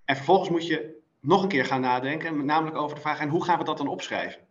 En 0.05 0.17
vervolgens 0.17 0.49
moet 0.49 0.67
je 0.67 0.99
nog 1.21 1.43
een 1.43 1.49
keer 1.49 1.65
gaan 1.65 1.81
nadenken, 1.81 2.45
namelijk 2.45 2.77
over 2.77 2.95
de 2.95 3.03
vraag, 3.03 3.21
en 3.21 3.29
hoe 3.29 3.45
gaan 3.45 3.59
we 3.59 3.65
dat 3.65 3.79
dan 3.79 3.89
opschrijven? 3.89 4.49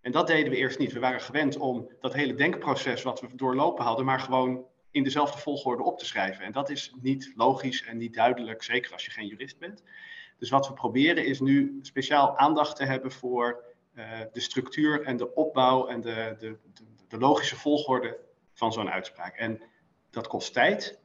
En 0.00 0.12
dat 0.12 0.26
deden 0.26 0.50
we 0.50 0.56
eerst 0.56 0.78
niet. 0.78 0.92
We 0.92 0.98
waren 0.98 1.20
gewend 1.20 1.56
om 1.56 1.90
dat 2.00 2.14
hele 2.14 2.34
denkproces 2.34 3.02
wat 3.02 3.20
we 3.20 3.28
doorlopen 3.34 3.84
hadden, 3.84 4.04
maar 4.04 4.20
gewoon 4.20 4.66
in 4.90 5.02
dezelfde 5.02 5.38
volgorde 5.38 5.82
op 5.82 5.98
te 5.98 6.04
schrijven. 6.04 6.44
En 6.44 6.52
dat 6.52 6.70
is 6.70 6.94
niet 7.00 7.32
logisch 7.34 7.84
en 7.84 7.96
niet 7.96 8.14
duidelijk, 8.14 8.62
zeker 8.62 8.92
als 8.92 9.04
je 9.04 9.10
geen 9.10 9.26
jurist 9.26 9.58
bent. 9.58 9.82
Dus 10.38 10.50
wat 10.50 10.68
we 10.68 10.74
proberen 10.74 11.26
is 11.26 11.40
nu 11.40 11.78
speciaal 11.82 12.36
aandacht 12.36 12.76
te 12.76 12.84
hebben 12.84 13.12
voor 13.12 13.64
de 14.32 14.40
structuur 14.40 15.02
en 15.02 15.16
de 15.16 15.34
opbouw 15.34 15.86
en 15.86 16.00
de, 16.00 16.36
de, 16.38 16.56
de 17.08 17.18
logische 17.18 17.56
volgorde 17.56 18.18
van 18.52 18.72
zo'n 18.72 18.90
uitspraak. 18.90 19.36
En 19.36 19.62
dat 20.10 20.26
kost 20.26 20.52
tijd, 20.52 20.98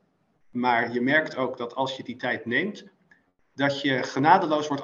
maar 0.51 0.93
je 0.93 1.01
merkt 1.01 1.35
ook 1.35 1.57
dat 1.57 1.75
als 1.75 1.97
je 1.97 2.03
die 2.03 2.15
tijd 2.15 2.45
neemt, 2.45 2.85
dat 3.55 3.81
je 3.81 4.03
genadeloos 4.03 4.67
wordt 4.67 4.83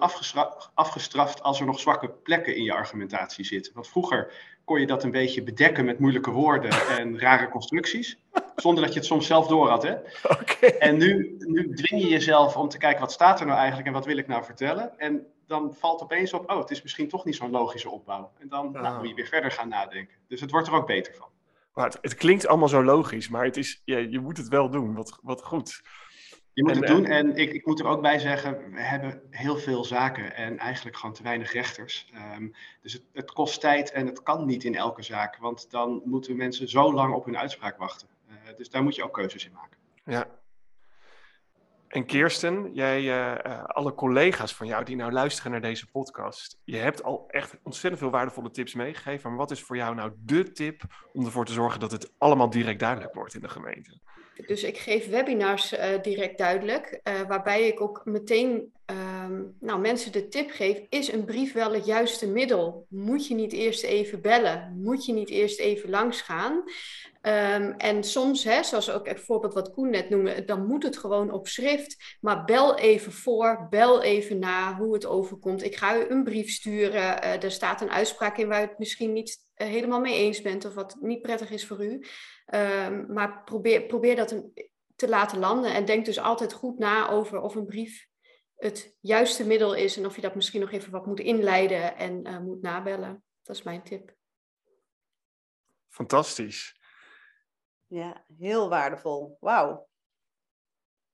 afgestraft 0.74 1.42
als 1.42 1.60
er 1.60 1.66
nog 1.66 1.80
zwakke 1.80 2.10
plekken 2.10 2.56
in 2.56 2.64
je 2.64 2.74
argumentatie 2.74 3.46
zitten. 3.46 3.74
Want 3.74 3.88
vroeger 3.88 4.34
kon 4.64 4.80
je 4.80 4.88
dat 4.88 5.04
een 5.04 5.12
beetje 5.12 5.44
bedekken 5.44 5.86
met 5.86 6.00
moeilijke 6.00 6.32
woorden 6.32 6.72
en 6.72 7.20
rare 7.20 7.50
constructies, 7.50 8.20
zonder 8.56 8.84
dat 8.84 8.94
je 8.94 9.00
het 9.00 9.08
soms 9.08 9.28
zelf 9.28 9.48
door 9.48 9.70
had. 9.70 9.84
Hè? 9.84 9.96
Okay. 10.42 10.70
En 10.70 10.98
nu, 10.98 11.36
nu 11.40 11.74
dwing 11.74 12.02
je 12.02 12.10
jezelf 12.10 12.58
om 12.58 12.70
te 12.70 12.78
kijken 12.78 13.02
wat 13.02 13.12
staat 13.12 13.40
er 13.40 13.46
nou 13.46 13.58
eigenlijk 13.58 13.88
en 13.88 13.94
wat 13.94 14.06
wil 14.06 14.18
ik 14.18 14.28
nou 14.28 14.44
vertellen. 14.44 15.00
En 15.00 15.26
dan 15.48 15.74
valt 15.74 16.02
opeens 16.02 16.34
op, 16.34 16.52
oh, 16.52 16.60
het 16.60 16.72
is 16.72 16.82
misschien 16.82 17.10
toch 17.10 17.26
niet 17.26 17.36
zo'n 17.36 17.52
logische 17.52 17.90
opbouw. 17.90 18.32
En 18.40 18.50
dan 18.50 18.72
nou, 18.72 18.86
ah. 18.86 18.98
moet 18.98 19.10
je 19.10 19.16
weer 19.16 19.28
verder 19.28 19.52
gaan 19.52 19.70
nadenken. 19.70 20.16
Dus 20.28 20.42
het 20.42 20.52
wordt 20.52 20.68
er 20.68 20.74
ook 20.74 20.88
beter 20.88 21.14
van. 21.14 21.28
Maar 21.74 21.86
het, 21.86 21.98
het 22.02 22.16
klinkt 22.16 22.48
allemaal 22.48 22.68
zo 22.68 22.84
logisch, 22.84 23.30
maar 23.30 23.44
het 23.44 23.58
is, 23.58 23.82
ja, 23.86 23.98
je 23.98 24.20
moet 24.20 24.38
het 24.38 24.48
wel 24.48 24.70
doen. 24.70 24.96
Wat, 24.96 25.20
wat 25.22 25.44
goed. 25.44 25.82
Je 26.54 26.64
moet 26.64 26.76
het 26.76 26.88
doen 26.88 27.06
en 27.06 27.36
ik, 27.36 27.54
ik, 27.54 27.66
moet 27.66 27.80
er 27.80 27.88
ook 27.88 28.02
bij 28.02 28.20
zeggen, 28.20 28.72
we 28.72 28.82
hebben 28.82 29.22
heel 29.30 29.58
veel 29.58 29.84
zaken 29.84 30.36
en 30.36 30.58
eigenlijk 30.58 30.98
gewoon 30.98 31.16
te 31.16 31.24
weinig 31.24 31.52
rechters. 31.52 32.12
Um, 32.36 32.54
dus 32.82 32.94
het, 32.94 33.04
het, 33.14 33.32
kost 33.32 33.62
tijd 33.62 33.92
en 33.92 34.06
het 34.06 34.24
kan 34.24 34.46
niet 34.46 34.64
in 34.64 34.76
elke 34.76 35.02
zaak, 35.02 35.38
want 35.38 35.72
dan 35.72 36.02
moeten 36.06 36.36
mensen 36.36 36.70
zo 36.70 36.94
lang 36.94 37.14
op 37.14 37.26
hun 37.26 37.38
uitspraak 37.38 37.78
wachten. 37.78 38.08
Uh, 38.56 38.62
dus 38.62 38.70
daar 38.70 38.84
moet 38.84 38.96
je 38.96 39.04
ook 39.04 39.14
keuzes 39.14 39.46
in 39.46 39.52
maken. 39.52 39.78
Ja, 40.06 40.28
en 41.88 42.06
Kirsten, 42.06 42.74
jij, 42.74 43.02
uh, 43.02 43.64
alle 43.64 43.94
collega's 43.94 44.56
van 44.56 44.68
jou 44.68 44.84
die 44.84 44.96
nou 44.96 45.12
luisteren 45.12 45.52
naar 45.52 45.62
deze 45.62 45.88
podcast, 45.92 46.60
je 46.64 46.78
hebt 46.78 47.04
al 47.04 47.26
echt 47.28 47.58
ontzettend 47.64 48.02
veel 48.02 48.12
waardevolle 48.12 48.52
tips 48.52 48.74
meegegeven. 48.74 49.30
Maar 49.30 49.40
wat 49.40 49.52
is 49.52 49.62
voor 49.62 49.76
jou 49.76 49.96
nou 49.96 50.12
de 50.18 50.52
tip 50.52 50.82
om 51.14 51.26
ervoor 51.26 51.46
te 51.46 51.54
zorgen 51.54 51.80
dat 51.80 51.92
het 51.92 52.12
allemaal 52.18 52.50
direct 52.50 52.80
duidelijk 52.80 53.14
wordt 53.14 53.34
in 53.34 53.42
de 53.42 53.50
gemeente? 53.50 54.00
Dus 54.48 54.64
ik 54.64 54.78
geef 54.78 55.10
webinars 55.10 55.74
uh, 55.74 56.02
direct 56.02 56.38
duidelijk, 56.38 57.00
waarbij 57.28 57.68
ik 57.68 57.82
ook 57.82 58.02
meteen 58.06 58.74
ehm, 58.86 59.42
nou, 59.60 59.80
mensen 59.80 60.12
de 60.12 60.28
tip 60.28 60.50
geef, 60.52 60.82
is 60.90 61.12
een 61.12 61.26
brief 61.26 61.54
wel 61.54 61.74
het 61.74 61.86
juiste 61.86 62.28
middel? 62.28 62.86
Moet 62.90 63.28
je 63.28 63.36
niet 63.36 63.54
eerst 63.54 63.84
even 63.84 64.22
bellen? 64.22 64.80
Moet 64.82 65.06
je 65.06 65.14
niet 65.14 65.30
eerst 65.30 65.60
even 65.60 65.90
langsgaan? 65.90 66.64
Um, 67.28 67.72
en 67.72 68.04
soms, 68.04 68.44
hè, 68.44 68.64
zoals 68.64 68.92
ook 68.92 69.08
het 69.08 69.20
voorbeeld 69.20 69.54
wat 69.54 69.72
Koen 69.72 69.90
net 69.90 70.10
noemde, 70.10 70.46
dan 70.46 70.66
moet 70.66 70.84
het 70.84 70.98
gewoon 70.98 71.32
op 71.32 71.48
schrift. 71.48 72.18
Maar 72.22 72.46
bel 72.46 72.78
even 72.78 73.12
voor, 73.12 73.68
bel 73.70 74.02
even 74.02 74.40
na 74.40 74.78
hoe 74.78 74.94
het 74.94 75.06
overkomt. 75.06 75.64
Ik 75.64 75.76
ga 75.76 75.98
u 75.98 76.10
een 76.10 76.24
brief 76.24 76.50
sturen. 76.50 77.24
Uh, 77.24 77.44
er 77.44 77.52
staat 77.52 77.82
een 77.82 77.92
uitspraak 77.92 78.38
in 78.38 78.48
waar 78.48 78.64
u 78.64 78.68
het 78.68 78.80
misschien 78.80 79.14
niet 79.14 79.38
uh, 79.56 79.68
helemaal 79.68 80.00
mee 80.00 80.16
eens 80.16 80.42
bent 80.42 80.66
of 80.66 80.74
wat 80.74 80.98
niet 81.02 81.22
prettig 81.22 81.52
is 81.52 81.68
voor 81.68 81.86
u. 81.86 82.06
Um, 82.54 83.14
maar 83.14 83.44
probeer, 83.44 83.82
probeer 83.82 84.16
dat 84.16 84.44
te 84.96 85.10
laten 85.10 85.40
landen. 85.40 85.74
En 85.74 85.86
denk 85.86 86.06
dus 86.06 86.20
altijd 86.20 86.54
goed 86.54 86.78
na 86.78 87.10
over 87.10 87.42
of 87.42 87.56
een 87.56 87.66
brief 87.66 88.08
het 88.56 88.96
juiste 89.00 89.46
middel 89.46 89.74
is 89.74 89.98
en 89.98 90.06
of 90.06 90.16
je 90.16 90.22
dat 90.22 90.36
misschien 90.36 90.62
nog 90.62 90.72
even 90.72 90.92
wat 90.92 91.06
moet 91.06 91.20
inleiden 91.20 91.98
en 91.98 92.28
uh, 92.28 92.40
moet 92.40 92.62
nabellen. 92.62 93.24
Dat 93.42 93.56
is 93.56 93.64
mijn 93.64 93.84
tip. 93.84 94.14
Fantastisch. 95.90 96.75
Ja, 97.88 98.24
heel 98.38 98.70
waardevol. 98.70 99.38
Wauw. 99.40 99.88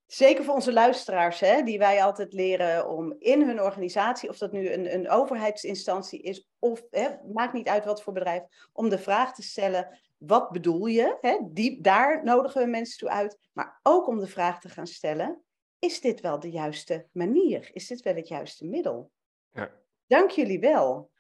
Zeker 0.05 0.43
voor 0.43 0.53
onze 0.53 0.73
luisteraars, 0.73 1.39
hè, 1.39 1.61
die 1.61 1.77
wij 1.77 2.03
altijd 2.03 2.33
leren 2.33 2.89
om 2.89 3.15
in 3.19 3.41
hun 3.41 3.61
organisatie, 3.61 4.29
of 4.29 4.37
dat 4.37 4.51
nu 4.51 4.71
een, 4.71 4.93
een 4.93 5.09
overheidsinstantie 5.09 6.21
is, 6.21 6.49
of 6.59 6.83
hè, 6.89 7.09
maakt 7.33 7.53
niet 7.53 7.67
uit 7.67 7.85
wat 7.85 8.03
voor 8.03 8.13
bedrijf, 8.13 8.43
om 8.73 8.89
de 8.89 8.97
vraag 8.97 9.33
te 9.33 9.41
stellen: 9.41 9.99
wat 10.17 10.51
bedoel 10.51 10.85
je? 10.85 11.17
Hè? 11.21 11.37
Die, 11.43 11.81
daar 11.81 12.23
nodigen 12.23 12.61
we 12.61 12.67
mensen 12.67 12.97
toe 12.97 13.09
uit. 13.09 13.37
Maar 13.53 13.79
ook 13.83 14.07
om 14.07 14.19
de 14.19 14.27
vraag 14.27 14.59
te 14.59 14.69
gaan 14.69 14.87
stellen: 14.87 15.41
is 15.79 16.01
dit 16.01 16.21
wel 16.21 16.39
de 16.39 16.51
juiste 16.51 17.07
manier? 17.11 17.69
Is 17.73 17.87
dit 17.87 18.01
wel 18.01 18.15
het 18.15 18.27
juiste 18.27 18.65
middel? 18.65 19.11
Ja. 19.51 19.71
Dank 20.07 20.29
jullie 20.29 20.59
wel. 20.59 21.11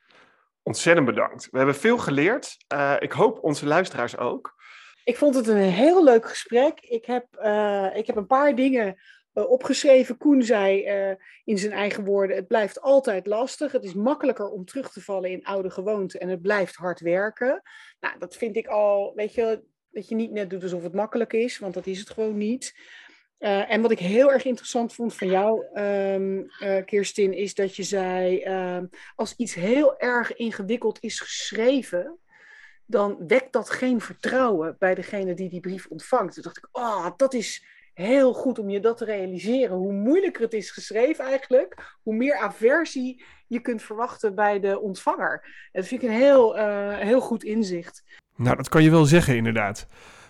Ontzettend 0.63 1.05
bedankt. 1.05 1.49
We 1.51 1.57
hebben 1.57 1.75
veel 1.75 1.97
geleerd. 1.97 2.57
Uh, 2.73 2.95
ik 2.99 3.11
hoop 3.11 3.43
onze 3.43 3.65
luisteraars 3.65 4.17
ook. 4.17 4.55
Ik 5.03 5.17
vond 5.17 5.35
het 5.35 5.47
een 5.47 5.57
heel 5.57 6.03
leuk 6.03 6.29
gesprek. 6.29 6.79
Ik 6.79 7.05
heb, 7.05 7.25
uh, 7.43 7.87
ik 7.93 8.07
heb 8.07 8.15
een 8.15 8.27
paar 8.27 8.55
dingen 8.55 9.01
uh, 9.33 9.49
opgeschreven. 9.49 10.17
Koen 10.17 10.43
zei 10.43 10.85
in 11.43 11.57
zijn 11.57 11.71
eigen 11.71 12.05
woorden: 12.05 12.35
het 12.35 12.47
blijft 12.47 12.81
altijd 12.81 13.25
lastig. 13.25 13.71
Het 13.71 13.83
is 13.83 13.93
makkelijker 13.93 14.49
om 14.49 14.65
terug 14.65 14.91
te 14.91 15.01
vallen 15.01 15.29
in 15.29 15.43
oude 15.43 15.69
gewoonten 15.69 16.19
en 16.19 16.29
het 16.29 16.41
blijft 16.41 16.75
hard 16.75 16.99
werken. 16.99 17.61
Nou, 17.99 18.19
dat 18.19 18.35
vind 18.35 18.55
ik 18.55 18.67
al, 18.67 19.13
weet 19.15 19.33
je, 19.33 19.63
dat 19.91 20.07
je 20.07 20.15
niet 20.15 20.31
net 20.31 20.49
doet 20.49 20.63
alsof 20.63 20.83
het 20.83 20.93
makkelijk 20.93 21.33
is, 21.33 21.59
want 21.59 21.73
dat 21.73 21.85
is 21.85 21.99
het 21.99 22.09
gewoon 22.09 22.37
niet. 22.37 22.73
En 23.41 23.81
wat 23.81 23.91
ik 23.91 23.99
heel 23.99 24.31
erg 24.31 24.45
interessant 24.45 24.93
vond 24.93 25.15
van 25.15 25.27
jou, 25.27 25.79
um, 25.81 26.45
Kirstin, 26.85 27.33
is 27.33 27.53
dat 27.53 27.75
je 27.75 27.83
zei: 27.83 28.43
uh, 28.45 28.83
als 29.15 29.35
iets 29.35 29.53
heel 29.53 29.99
erg 29.99 30.35
ingewikkeld 30.35 30.97
is 31.01 31.19
geschreven, 31.19 32.19
dan 32.91 33.17
wekt 33.27 33.53
dat 33.53 33.69
geen 33.69 34.01
vertrouwen 34.01 34.75
bij 34.79 34.95
degene 34.95 35.33
die 35.33 35.49
die 35.49 35.59
brief 35.59 35.87
ontvangt. 35.87 36.33
Toen 36.33 36.43
dacht 36.43 36.57
ik: 36.57 36.67
oh, 36.71 37.07
dat 37.17 37.33
is 37.33 37.65
heel 37.93 38.33
goed 38.33 38.59
om 38.59 38.69
je 38.69 38.79
dat 38.79 38.97
te 38.97 39.05
realiseren. 39.05 39.75
Hoe 39.75 39.93
moeilijker 39.93 40.41
het 40.41 40.53
is 40.53 40.71
geschreven 40.71 41.25
eigenlijk, 41.25 41.97
hoe 42.03 42.15
meer 42.15 42.37
aversie 42.37 43.23
je 43.47 43.59
kunt 43.59 43.81
verwachten 43.81 44.35
bij 44.35 44.59
de 44.59 44.79
ontvanger. 44.79 45.45
Dat 45.71 45.87
vind 45.87 46.03
ik 46.03 46.09
een 46.09 46.15
heel, 46.15 46.57
eh, 46.57 46.97
heel 46.97 47.21
goed 47.21 47.43
inzicht. 47.43 48.03
Nou, 48.35 48.55
dat 48.55 48.69
kan 48.69 48.83
je 48.83 48.89
wel 48.89 49.05
zeggen, 49.05 49.35
inderdaad. 49.35 49.87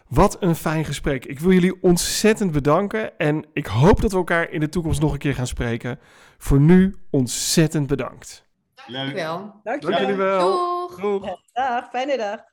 Wat 0.07 0.37
een 0.39 0.55
fijn 0.55 0.85
gesprek. 0.85 1.25
Ik 1.25 1.39
wil 1.39 1.51
jullie 1.51 1.81
ontzettend 1.81 2.51
bedanken 2.51 3.17
en 3.17 3.45
ik 3.53 3.65
hoop 3.65 4.01
dat 4.01 4.11
we 4.11 4.17
elkaar 4.17 4.49
in 4.49 4.59
de 4.59 4.69
toekomst 4.69 5.01
nog 5.01 5.13
een 5.13 5.19
keer 5.19 5.35
gaan 5.35 5.47
spreken. 5.47 5.99
Voor 6.37 6.59
nu 6.59 6.95
ontzettend 7.09 7.87
bedankt. 7.87 8.49
Leuk. 8.87 8.95
Dankjewel. 8.95 9.59
Dank 9.63 9.83
jullie 9.83 10.15
wel. 10.15 10.89
Doeg. 10.97 11.37
Dag, 11.53 11.89
fijne 11.89 12.17
dag. 12.17 12.50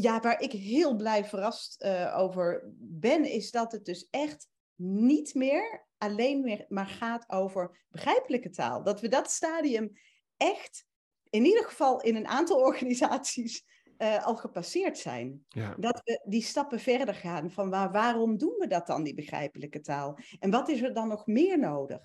Ja, 0.00 0.20
waar 0.20 0.40
ik 0.40 0.52
heel 0.52 0.96
blij 0.96 1.24
verrast 1.24 1.82
uh, 1.82 2.18
over 2.18 2.72
ben, 2.78 3.24
is 3.24 3.50
dat 3.50 3.72
het 3.72 3.84
dus 3.84 4.08
echt 4.10 4.48
niet 4.74 5.34
meer 5.34 5.86
alleen 5.98 6.40
meer 6.40 6.66
maar 6.68 6.86
gaat 6.86 7.30
over 7.30 7.86
begrijpelijke 7.88 8.50
taal. 8.50 8.82
Dat 8.82 9.00
we 9.00 9.08
dat 9.08 9.30
stadium 9.30 9.92
echt 10.36 10.86
in 11.30 11.44
ieder 11.44 11.64
geval 11.64 12.00
in 12.00 12.16
een 12.16 12.26
aantal 12.26 12.56
organisaties 12.70 13.77
uh, 13.98 14.26
al 14.26 14.36
gepasseerd 14.36 14.98
zijn. 14.98 15.44
Ja. 15.48 15.74
Dat 15.78 16.00
we 16.04 16.20
die 16.24 16.42
stappen 16.42 16.80
verder 16.80 17.14
gaan 17.14 17.50
van 17.50 17.70
waar, 17.70 17.92
waarom 17.92 18.38
doen 18.38 18.54
we 18.58 18.66
dat 18.66 18.86
dan, 18.86 19.02
die 19.02 19.14
begrijpelijke 19.14 19.80
taal? 19.80 20.18
En 20.38 20.50
wat 20.50 20.68
is 20.68 20.82
er 20.82 20.94
dan 20.94 21.08
nog 21.08 21.26
meer 21.26 21.58
nodig? 21.58 22.00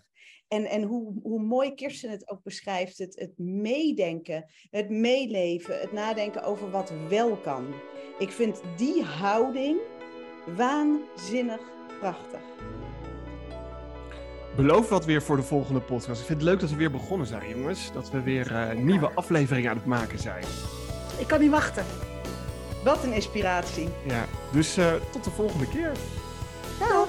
En, 0.47 0.65
en 0.65 0.83
hoe, 0.83 1.13
hoe 1.23 1.41
mooi 1.41 1.73
Kirsten 1.73 2.09
het 2.09 2.29
ook 2.29 2.43
beschrijft, 2.43 2.97
het, 2.97 3.19
het 3.19 3.37
meedenken, 3.37 4.45
het 4.69 4.89
meeleven, 4.89 5.79
het 5.79 5.91
nadenken 5.91 6.43
over 6.43 6.71
wat 6.71 6.93
wel 7.09 7.37
kan. 7.37 7.73
Ik 8.19 8.29
vind 8.29 8.61
die 8.77 9.03
houding 9.03 9.79
waanzinnig 10.55 11.61
prachtig. 11.99 12.41
Beloof 14.55 14.89
wat 14.89 15.05
weer 15.05 15.21
voor 15.21 15.35
de 15.35 15.43
volgende 15.43 15.81
podcast. 15.81 16.19
Ik 16.19 16.27
vind 16.27 16.41
het 16.41 16.49
leuk 16.49 16.59
dat 16.59 16.69
we 16.69 16.75
weer 16.75 16.91
begonnen 16.91 17.27
zijn, 17.27 17.49
jongens. 17.49 17.91
Dat 17.93 18.11
we 18.11 18.21
weer 18.21 18.51
uh, 18.51 18.83
nieuwe 18.83 19.11
afleveringen 19.13 19.69
aan 19.69 19.77
het 19.77 19.85
maken 19.85 20.19
zijn. 20.19 20.43
Ik 21.17 21.27
kan 21.27 21.39
niet 21.39 21.51
wachten. 21.51 21.85
Wat 22.83 23.03
een 23.03 23.13
inspiratie. 23.13 23.89
Ja, 24.07 24.25
dus 24.51 24.77
uh, 24.77 24.93
tot 25.11 25.23
de 25.23 25.29
volgende 25.29 25.67
keer. 25.67 25.91
Dag. 26.79 27.07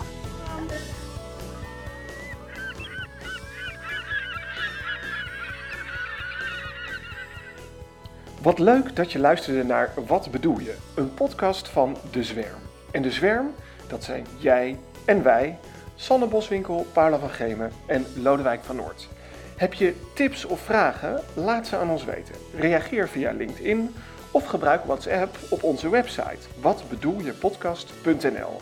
Wat 8.42 8.58
leuk 8.58 8.96
dat 8.96 9.12
je 9.12 9.18
luisterde 9.18 9.64
naar 9.64 9.92
Wat 10.06 10.30
bedoel 10.30 10.58
je? 10.58 10.74
Een 10.94 11.14
podcast 11.14 11.68
van 11.68 11.96
De 12.10 12.22
Zwerm. 12.22 12.60
En 12.90 13.02
De 13.02 13.10
Zwerm, 13.10 13.54
dat 13.86 14.04
zijn 14.04 14.26
jij 14.38 14.78
en 15.04 15.22
wij 15.22 15.58
Sanne 15.96 16.26
Boswinkel, 16.26 16.86
Paula 16.92 17.18
van 17.18 17.30
Gemen 17.30 17.72
en 17.86 18.06
Lodewijk 18.14 18.62
van 18.64 18.76
Noord. 18.76 19.08
Heb 19.56 19.74
je 19.74 19.94
tips 20.14 20.44
of 20.44 20.60
vragen? 20.60 21.20
Laat 21.34 21.66
ze 21.66 21.76
aan 21.76 21.90
ons 21.90 22.04
weten. 22.04 22.34
Reageer 22.56 23.08
via 23.08 23.32
LinkedIn 23.32 23.94
of 24.30 24.44
gebruik 24.44 24.84
WhatsApp 24.84 25.36
op 25.50 25.62
onze 25.62 25.88
website 25.88 26.48
watbedoeljepodcast.nl. 26.60 28.60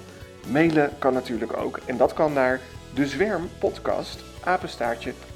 Mailen 0.49 0.91
kan 0.99 1.13
natuurlijk 1.13 1.57
ook 1.57 1.81
en 1.87 1.97
dat 1.97 2.13
kan 2.13 2.33
naar 2.33 2.61
dezwermpodcast 2.95 4.25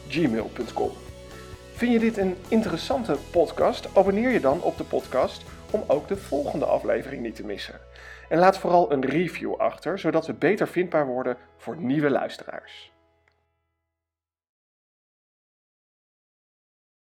gmail.com. 0.08 0.90
Vind 1.72 1.92
je 1.92 1.98
dit 1.98 2.18
een 2.18 2.36
interessante 2.48 3.16
podcast? 3.30 3.96
Abonneer 3.96 4.30
je 4.30 4.40
dan 4.40 4.62
op 4.62 4.76
de 4.76 4.84
podcast 4.84 5.44
om 5.70 5.84
ook 5.86 6.08
de 6.08 6.16
volgende 6.16 6.64
aflevering 6.64 7.22
niet 7.22 7.36
te 7.36 7.44
missen. 7.44 7.80
En 8.28 8.38
laat 8.38 8.58
vooral 8.58 8.92
een 8.92 9.04
review 9.04 9.54
achter, 9.54 9.98
zodat 9.98 10.26
we 10.26 10.32
beter 10.32 10.68
vindbaar 10.68 11.06
worden 11.06 11.36
voor 11.56 11.76
nieuwe 11.76 12.10
luisteraars. 12.10 12.95